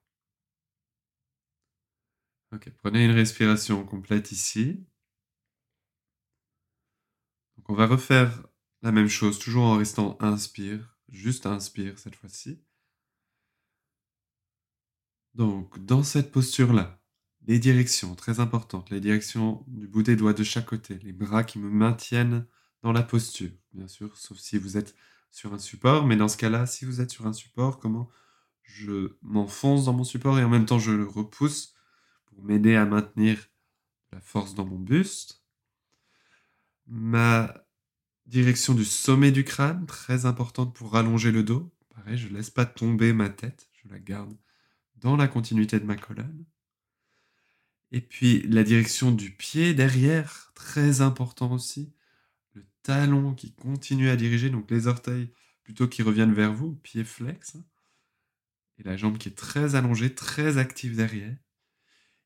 [2.52, 4.86] Ok, prenez une respiration complète ici.
[7.56, 8.46] Donc on va refaire
[8.82, 12.62] la même chose, toujours en restant inspire, juste inspire cette fois-ci.
[15.34, 17.00] Donc, dans cette posture-là,
[17.46, 21.44] les directions, très importantes, les directions du bout des doigts de chaque côté, les bras
[21.44, 22.46] qui me maintiennent
[22.82, 24.94] dans la posture, bien sûr, sauf si vous êtes
[25.30, 28.08] sur un support, mais dans ce cas-là, si vous êtes sur un support, comment
[28.62, 31.74] je m'enfonce dans mon support et en même temps je le repousse
[32.26, 33.48] pour m'aider à maintenir
[34.12, 35.42] la force dans mon buste.
[36.86, 37.54] Ma
[38.28, 41.72] Direction du sommet du crâne, très importante pour rallonger le dos.
[41.94, 44.36] Pareil, je ne laisse pas tomber ma tête, je la garde
[44.96, 46.44] dans la continuité de ma colonne.
[47.90, 51.94] Et puis la direction du pied derrière, très important aussi.
[53.36, 55.30] Qui continue à diriger, donc les orteils
[55.62, 57.58] plutôt qui reviennent vers vous, pied flex.
[58.78, 61.36] Et la jambe qui est très allongée, très active derrière.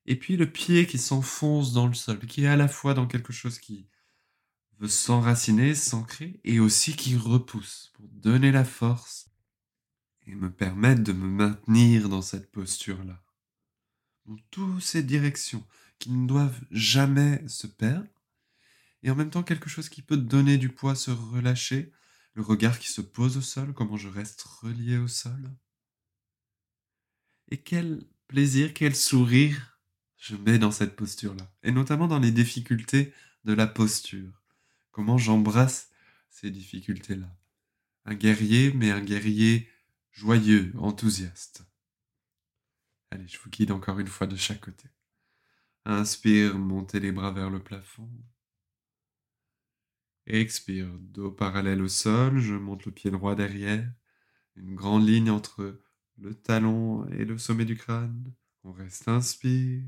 [0.07, 3.09] Et puis le pied qui s'enfonce dans le sol, qui est à la fois dans
[3.09, 3.89] quelque chose qui
[4.79, 9.31] veut s'enraciner, s'ancrer, et aussi qui repousse pour donner la force
[10.29, 13.21] et me permettre de me maintenir dans cette posture-là.
[14.27, 15.67] Dans toutes ces directions
[15.99, 18.07] qui ne doivent jamais se perdre,
[19.03, 21.93] et en même temps quelque chose qui peut donner du poids, se relâcher,
[22.35, 25.51] le regard qui se pose au sol, comment je reste relié au sol.
[27.51, 29.79] Et quel plaisir, quel sourire
[30.17, 33.13] je mets dans cette posture-là, et notamment dans les difficultés
[33.45, 34.41] de la posture.
[34.93, 35.91] Comment j'embrasse
[36.31, 37.29] ces difficultés-là.
[38.05, 39.69] Un guerrier, mais un guerrier
[40.11, 41.65] joyeux, enthousiaste.
[43.11, 44.89] Allez, je vous guide encore une fois de chaque côté.
[45.85, 48.09] Inspire, montez les bras vers le plafond.
[50.27, 53.93] Expire, dos parallèle au sol, je monte le pied droit derrière,
[54.57, 55.81] une grande ligne entre
[56.18, 58.33] le talon et le sommet du crâne.
[58.64, 59.85] On reste inspire.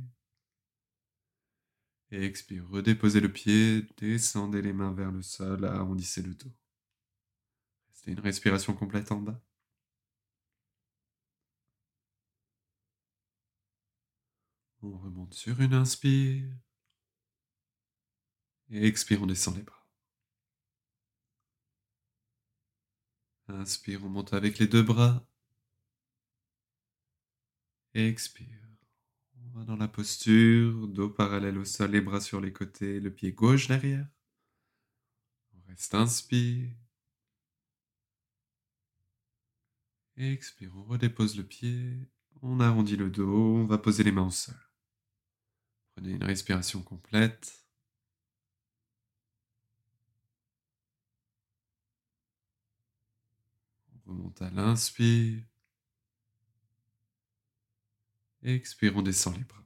[2.10, 6.52] Et expire, redéposez le pied, descendez les mains vers le sol, arrondissez le dos.
[7.88, 9.40] Restez une respiration complète en bas.
[14.82, 16.52] On remonte sur une inspire.
[18.70, 19.83] Et expire, on descend les bras.
[23.48, 25.26] Inspire, on monte avec les deux bras.
[27.94, 28.64] Expire
[29.62, 33.68] dans la posture, dos parallèle au sol, les bras sur les côtés, le pied gauche
[33.68, 34.06] derrière.
[35.54, 36.74] On reste inspire.
[40.16, 42.08] Expire, on redépose le pied,
[42.42, 44.54] on arrondit le dos, on va poser les mains au sol.
[45.94, 47.63] Prenez une respiration complète.
[54.06, 55.42] Remonte à l'inspire.
[58.42, 59.64] Expire, on descend les bras.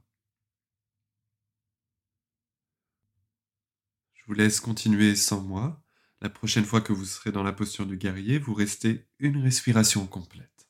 [4.15, 5.83] Je vous laisse continuer sans moi.
[6.21, 10.07] La prochaine fois que vous serez dans la posture du guerrier, vous restez une respiration
[10.07, 10.68] complète.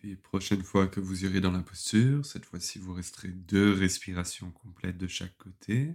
[0.00, 4.50] Puis, prochaine fois que vous irez dans la posture, cette fois-ci, vous resterez deux respirations
[4.50, 5.94] complètes de chaque côté.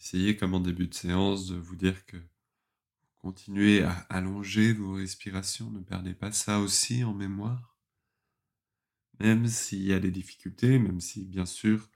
[0.00, 4.94] Essayez, comme en début de séance, de vous dire que vous continuez à allonger vos
[4.94, 5.70] respirations.
[5.70, 7.76] Ne perdez pas ça aussi en mémoire.
[9.20, 11.90] Même s'il y a des difficultés, même si, bien sûr,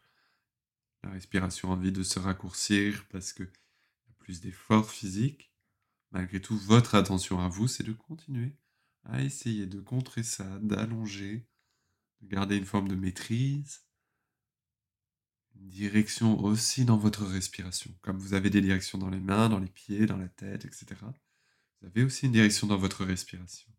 [1.02, 5.50] la respiration a envie de se raccourcir parce qu'il y a plus d'efforts physiques,
[6.10, 8.59] malgré tout, votre attention à vous, c'est de continuer
[9.04, 11.46] à essayer de contrer ça, d'allonger,
[12.20, 13.84] de garder une forme de maîtrise,
[15.56, 17.92] une direction aussi dans votre respiration.
[18.02, 20.86] Comme vous avez des directions dans les mains, dans les pieds, dans la tête, etc.
[21.80, 23.70] Vous avez aussi une direction dans votre respiration.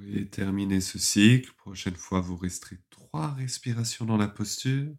[0.00, 4.94] Aurez terminé ce cycle, prochaine fois, vous resterez trois respirations dans la posture.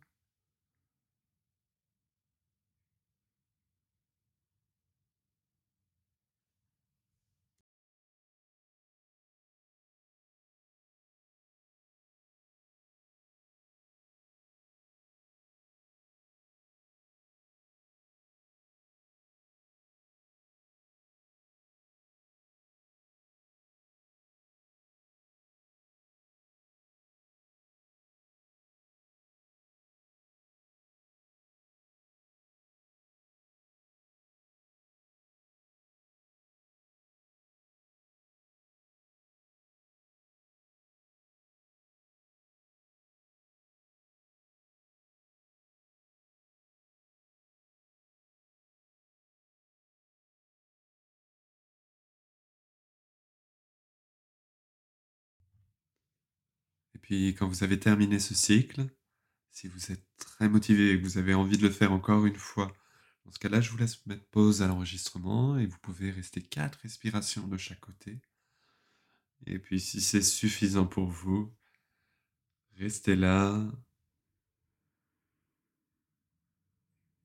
[57.02, 58.88] Puis, quand vous avez terminé ce cycle,
[59.52, 62.36] si vous êtes très motivé et que vous avez envie de le faire encore une
[62.36, 62.74] fois,
[63.26, 66.80] dans ce cas-là, je vous laisse mettre pause à l'enregistrement et vous pouvez rester quatre
[66.80, 68.20] respirations de chaque côté.
[69.46, 71.54] Et puis, si c'est suffisant pour vous,
[72.78, 73.72] restez là.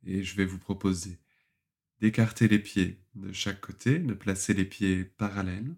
[0.04, 1.18] Et je vais vous proposer
[2.00, 5.74] d'écarter les pieds de chaque côté, de placer les pieds parallèles.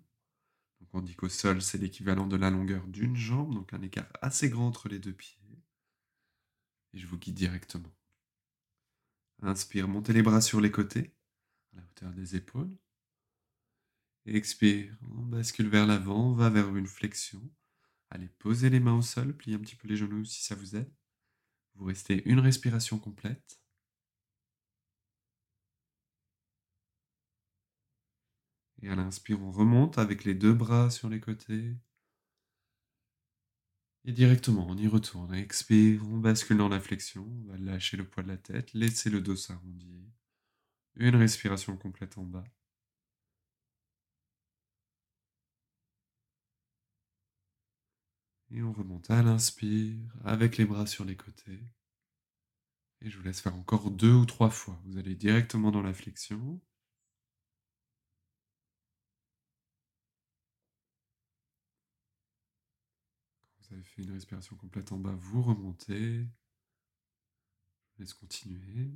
[1.02, 4.66] Dit qu'au sol, c'est l'équivalent de la longueur d'une jambe, donc un écart assez grand
[4.66, 5.38] entre les deux pieds.
[6.92, 7.92] Et je vous guide directement.
[9.42, 11.14] Inspire, montez les bras sur les côtés,
[11.72, 12.76] à la hauteur des épaules.
[14.26, 17.40] Expire, on bascule vers l'avant, on va vers une flexion.
[18.10, 20.76] Allez, posez les mains au sol, pliez un petit peu les genoux si ça vous
[20.76, 20.92] aide.
[21.74, 23.60] Vous restez une respiration complète.
[28.82, 31.76] Et à l'inspire, on remonte avec les deux bras sur les côtés.
[34.04, 35.34] Et directement, on y retourne.
[35.34, 37.24] Expire, on bascule dans la flexion.
[37.24, 40.02] On va lâcher le poids de la tête, laisser le dos s'arrondir.
[40.96, 42.44] Une respiration complète en bas.
[48.50, 51.60] Et on remonte à l'inspire avec les bras sur les côtés.
[53.02, 54.80] Et je vous laisse faire encore deux ou trois fois.
[54.86, 56.60] Vous allez directement dans la flexion.
[63.68, 66.26] Vous avez fait une respiration complète en bas, vous remontez.
[67.94, 68.90] Je laisse continuer.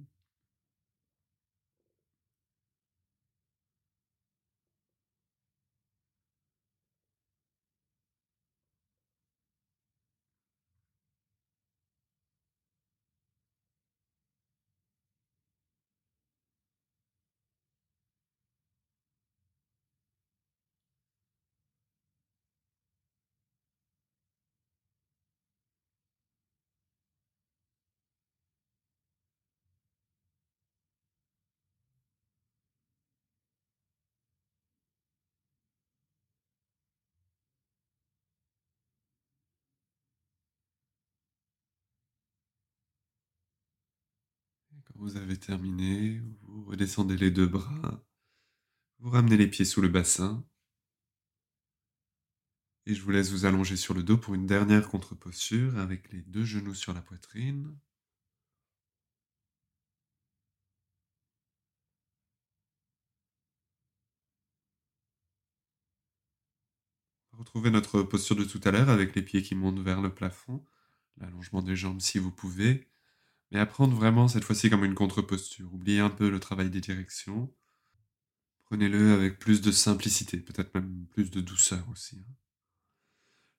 [44.84, 48.04] Quand vous avez terminé, vous redescendez les deux bras,
[49.00, 50.44] vous ramenez les pieds sous le bassin,
[52.86, 56.22] et je vous laisse vous allonger sur le dos pour une dernière contre-posture avec les
[56.22, 57.76] deux genoux sur la poitrine.
[67.32, 70.64] Retrouvez notre posture de tout à l'heure avec les pieds qui montent vers le plafond,
[71.18, 72.88] l'allongement des jambes si vous pouvez,
[73.52, 75.72] mais apprendre vraiment cette fois-ci comme une contre-posture.
[75.74, 77.52] Oubliez un peu le travail des directions.
[78.64, 82.18] Prenez-le avec plus de simplicité, peut-être même plus de douceur aussi.
[82.18, 82.34] Hein.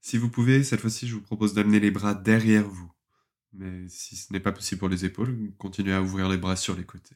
[0.02, 2.92] Si vous pouvez, cette fois-ci, je vous propose d'amener les bras derrière vous.
[3.54, 6.76] Mais si ce n'est pas possible pour les épaules, continuez à ouvrir les bras sur
[6.76, 7.16] les côtés.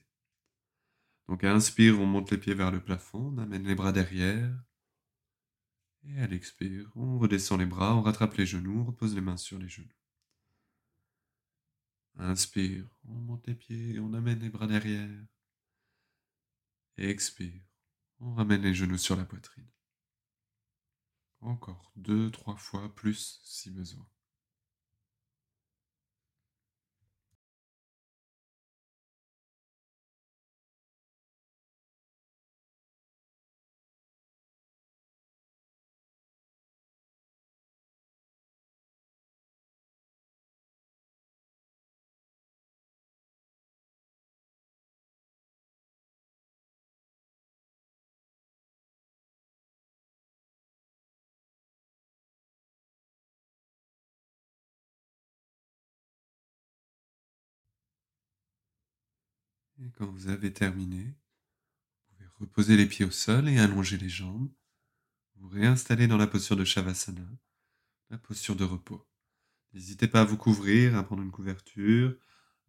[1.27, 4.55] Donc à inspire, on monte les pieds vers le plafond, on amène les bras derrière.
[6.03, 9.35] Et à l'expire, on redescend les bras, on rattrape les genoux, on repose les mains
[9.35, 9.87] sur les genoux.
[12.19, 15.23] Inspire, on monte les pieds, on amène les bras derrière.
[16.97, 17.61] Et expire,
[18.19, 19.69] on ramène les genoux sur la poitrine.
[21.41, 24.07] Encore deux, trois fois plus si besoin.
[59.79, 64.09] Et quand vous avez terminé, vous pouvez reposer les pieds au sol et allonger les
[64.09, 64.51] jambes.
[65.35, 67.27] Vous réinstaller dans la posture de Shavasana,
[68.09, 69.07] la posture de repos.
[69.73, 72.17] N'hésitez pas à vous couvrir, à prendre une couverture,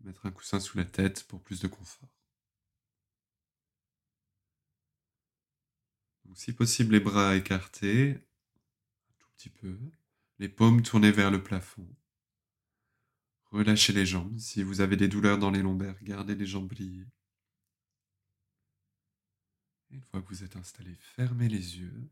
[0.01, 2.11] mettre un coussin sous la tête pour plus de confort.
[6.39, 9.77] si possible, les bras écartés, un tout petit peu,
[10.39, 11.89] les paumes tournées vers le plafond.
[13.51, 14.39] Relâchez les jambes.
[14.39, 17.07] Si vous avez des douleurs dans les lombaires, gardez les jambes pliées.
[19.91, 22.09] Une fois que vous êtes installé, fermez les yeux.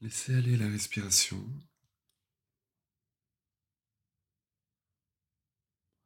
[0.00, 1.42] Laissez aller la respiration.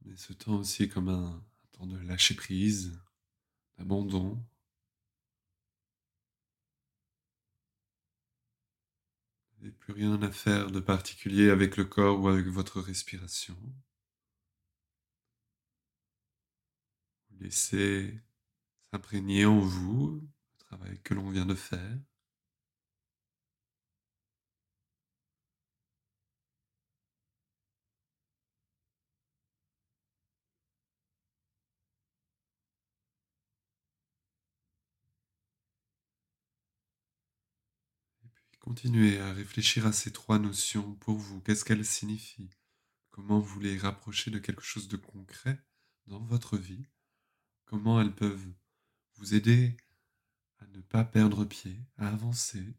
[0.01, 2.99] Prenez ce temps aussi comme un, temps de lâcher prise,
[3.77, 4.43] d'abandon.
[9.71, 13.57] Plus rien à faire de particulier avec le corps ou avec votre respiration.
[17.41, 18.21] Laissez
[18.91, 21.99] s'imprégner en vous le travail que l'on vient de faire.
[38.63, 41.41] Continuez à réfléchir à ces trois notions pour vous.
[41.41, 42.57] Qu'est-ce qu'elles signifient?
[43.11, 45.61] Comment vous les rapprochez de quelque chose de concret
[46.07, 46.87] dans votre vie?
[47.65, 48.55] Comment elles peuvent
[49.17, 49.77] vous aider
[50.61, 52.77] à ne pas perdre pied, à avancer?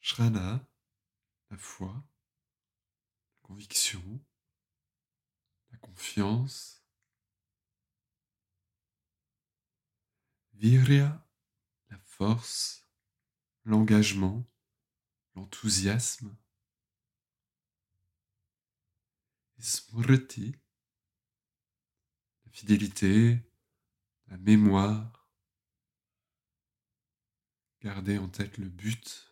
[0.00, 0.68] Shrana,
[1.50, 2.06] la foi,
[3.32, 4.20] la conviction,
[5.70, 6.84] la confiance.
[10.52, 11.26] Virya,
[11.88, 12.87] la force,
[13.68, 14.44] l'engagement,
[15.34, 16.34] l'enthousiasme.
[19.58, 20.54] Smriti,
[22.44, 23.40] la fidélité,
[24.28, 25.28] la mémoire.
[27.82, 29.27] Gardez en tête le but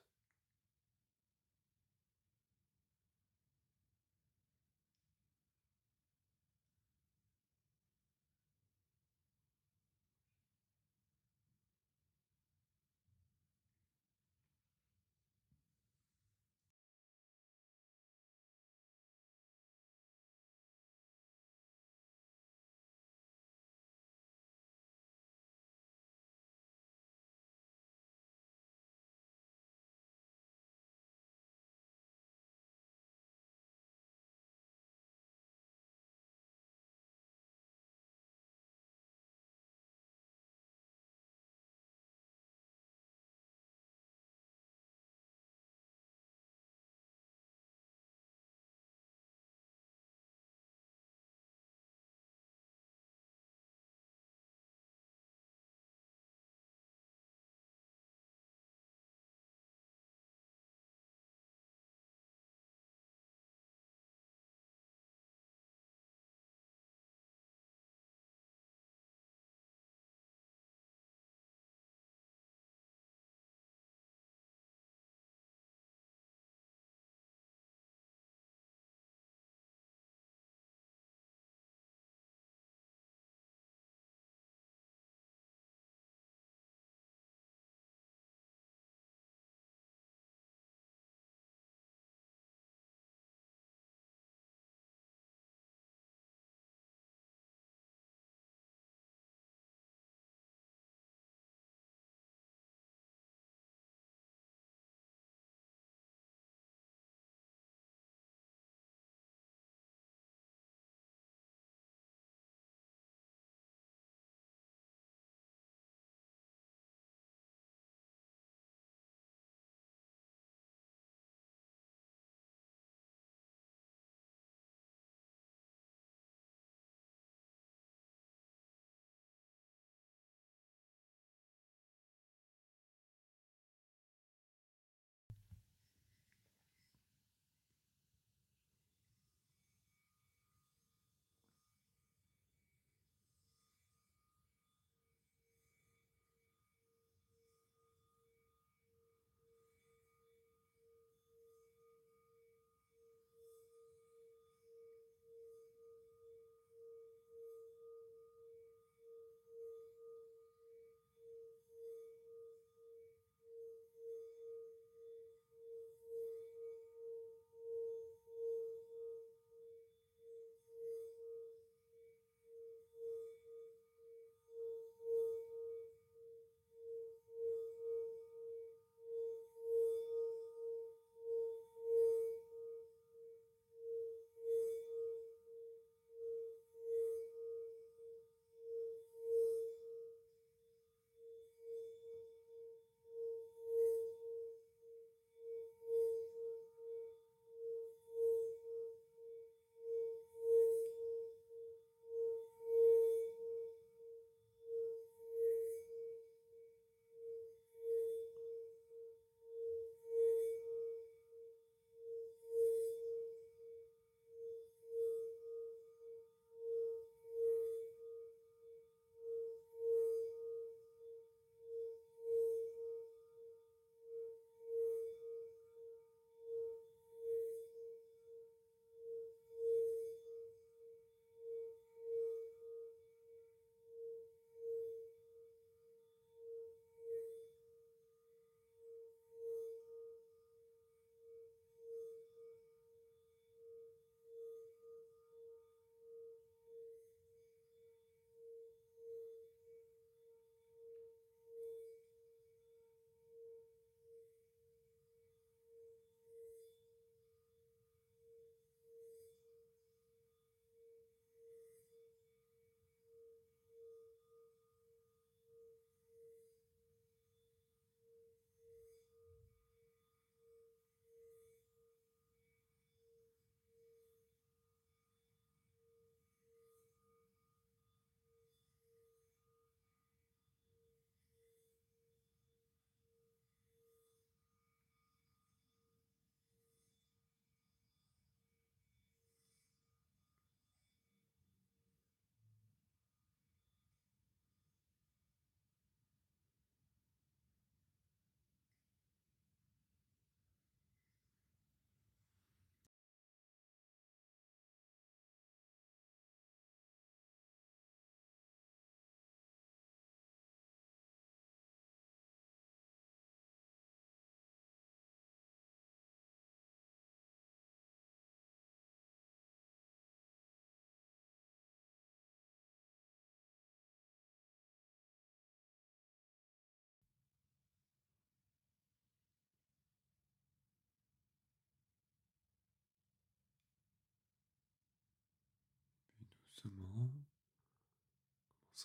[336.66, 337.26] doucement,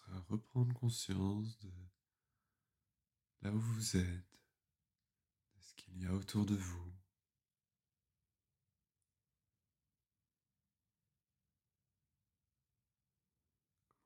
[0.07, 1.71] à reprendre conscience de
[3.41, 4.39] là où vous êtes,
[5.55, 6.93] de ce qu'il y a autour de vous.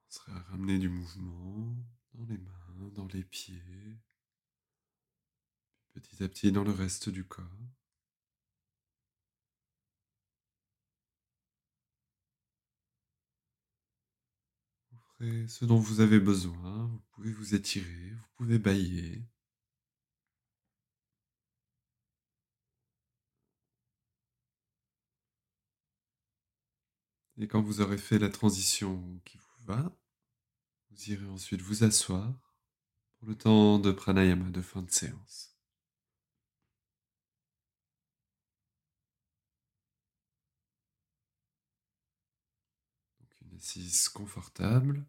[0.09, 1.75] Commencerez à ramener du mouvement
[2.13, 3.99] dans les mains, dans les pieds,
[5.93, 7.74] petit à petit dans le reste du corps.
[15.19, 19.25] Ce dont vous avez besoin, vous pouvez vous étirer, vous pouvez bailler.
[27.37, 29.95] Et quand vous aurez fait la transition qui vous va,
[30.89, 32.33] vous irez ensuite vous asseoir
[33.17, 35.55] pour le temps de pranayama de fin de séance.
[43.19, 45.03] Donc une assise confortable,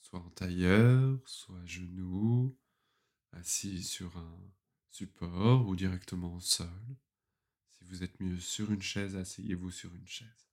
[0.00, 2.56] soit en tailleur, soit à genoux,
[3.32, 4.38] assis sur un
[4.88, 6.70] support ou directement au sol.
[7.70, 10.48] Si vous êtes mieux sur une chaise, asseyez-vous sur une chaise.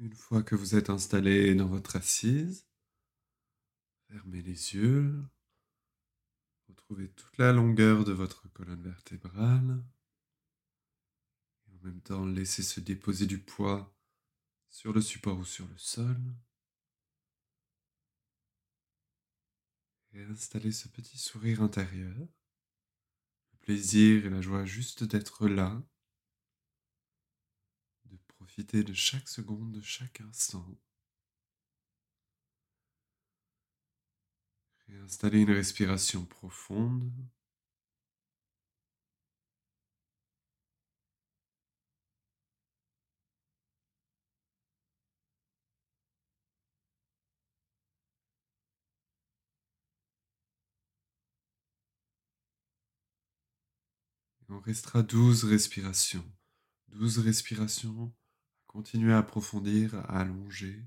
[0.00, 2.66] Une fois que vous êtes installé dans votre assise,
[4.08, 5.22] fermez les yeux,
[6.94, 9.82] toute la longueur de votre colonne vertébrale
[11.66, 13.94] et en même temps laissez se déposer du poids
[14.68, 16.20] sur le support ou sur le sol.
[20.14, 25.82] Et installez ce petit sourire intérieur, le plaisir et la joie juste d'être là
[28.42, 30.66] Profitez de chaque seconde, de chaque instant.
[34.92, 37.10] Réinstallez une respiration profonde.
[54.48, 56.24] on restera douze respirations.
[56.88, 58.12] Douze respirations
[58.66, 60.82] Continuez à approfondir, à allonger,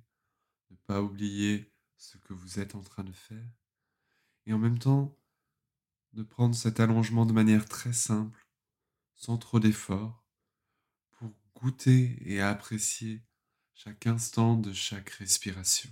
[0.71, 3.47] ne pas oublier ce que vous êtes en train de faire,
[4.45, 5.17] et en même temps
[6.13, 8.47] de prendre cet allongement de manière très simple,
[9.15, 10.25] sans trop d'effort,
[11.11, 13.23] pour goûter et apprécier
[13.73, 15.89] chaque instant de chaque respiration.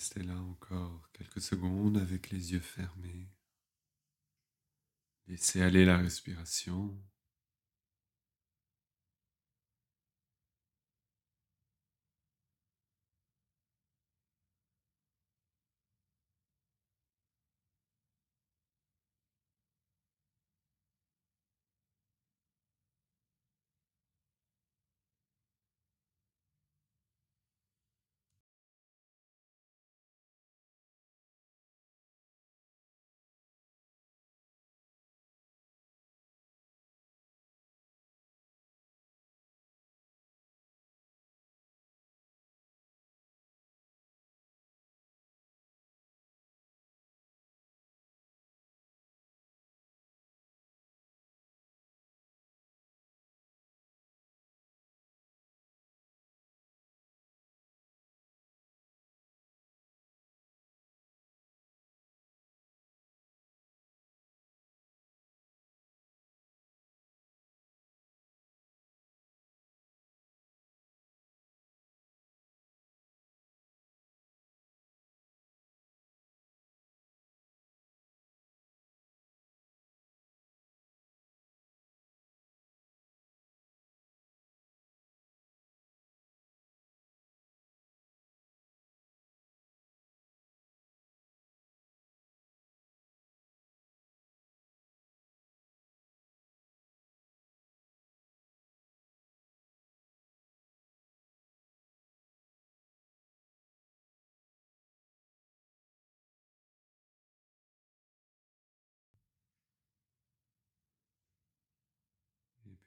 [0.00, 3.28] Rester là encore quelques secondes avec les yeux fermés.
[5.26, 6.98] Laissez aller la respiration.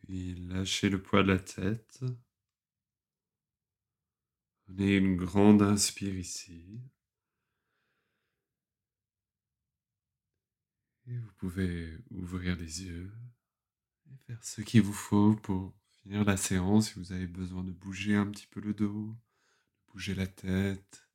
[0.03, 2.03] Puis lâchez le poids de la tête.
[4.65, 6.81] Prenez une grande inspire ici.
[11.07, 13.11] Et vous pouvez ouvrir les yeux
[14.09, 17.71] et faire ce qu'il vous faut pour finir la séance si vous avez besoin de
[17.71, 19.09] bouger un petit peu le dos,
[19.87, 21.09] de bouger la tête,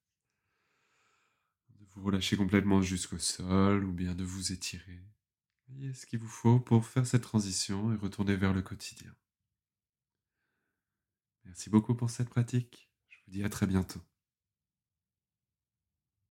[1.71, 5.01] de vous relâcher complètement jusqu'au sol ou bien de vous étirer.
[5.69, 9.15] Voyez ce qu'il vous faut pour faire cette transition et retourner vers le quotidien?
[11.45, 12.89] Merci beaucoup pour cette pratique.
[13.09, 14.01] Je vous dis à très bientôt.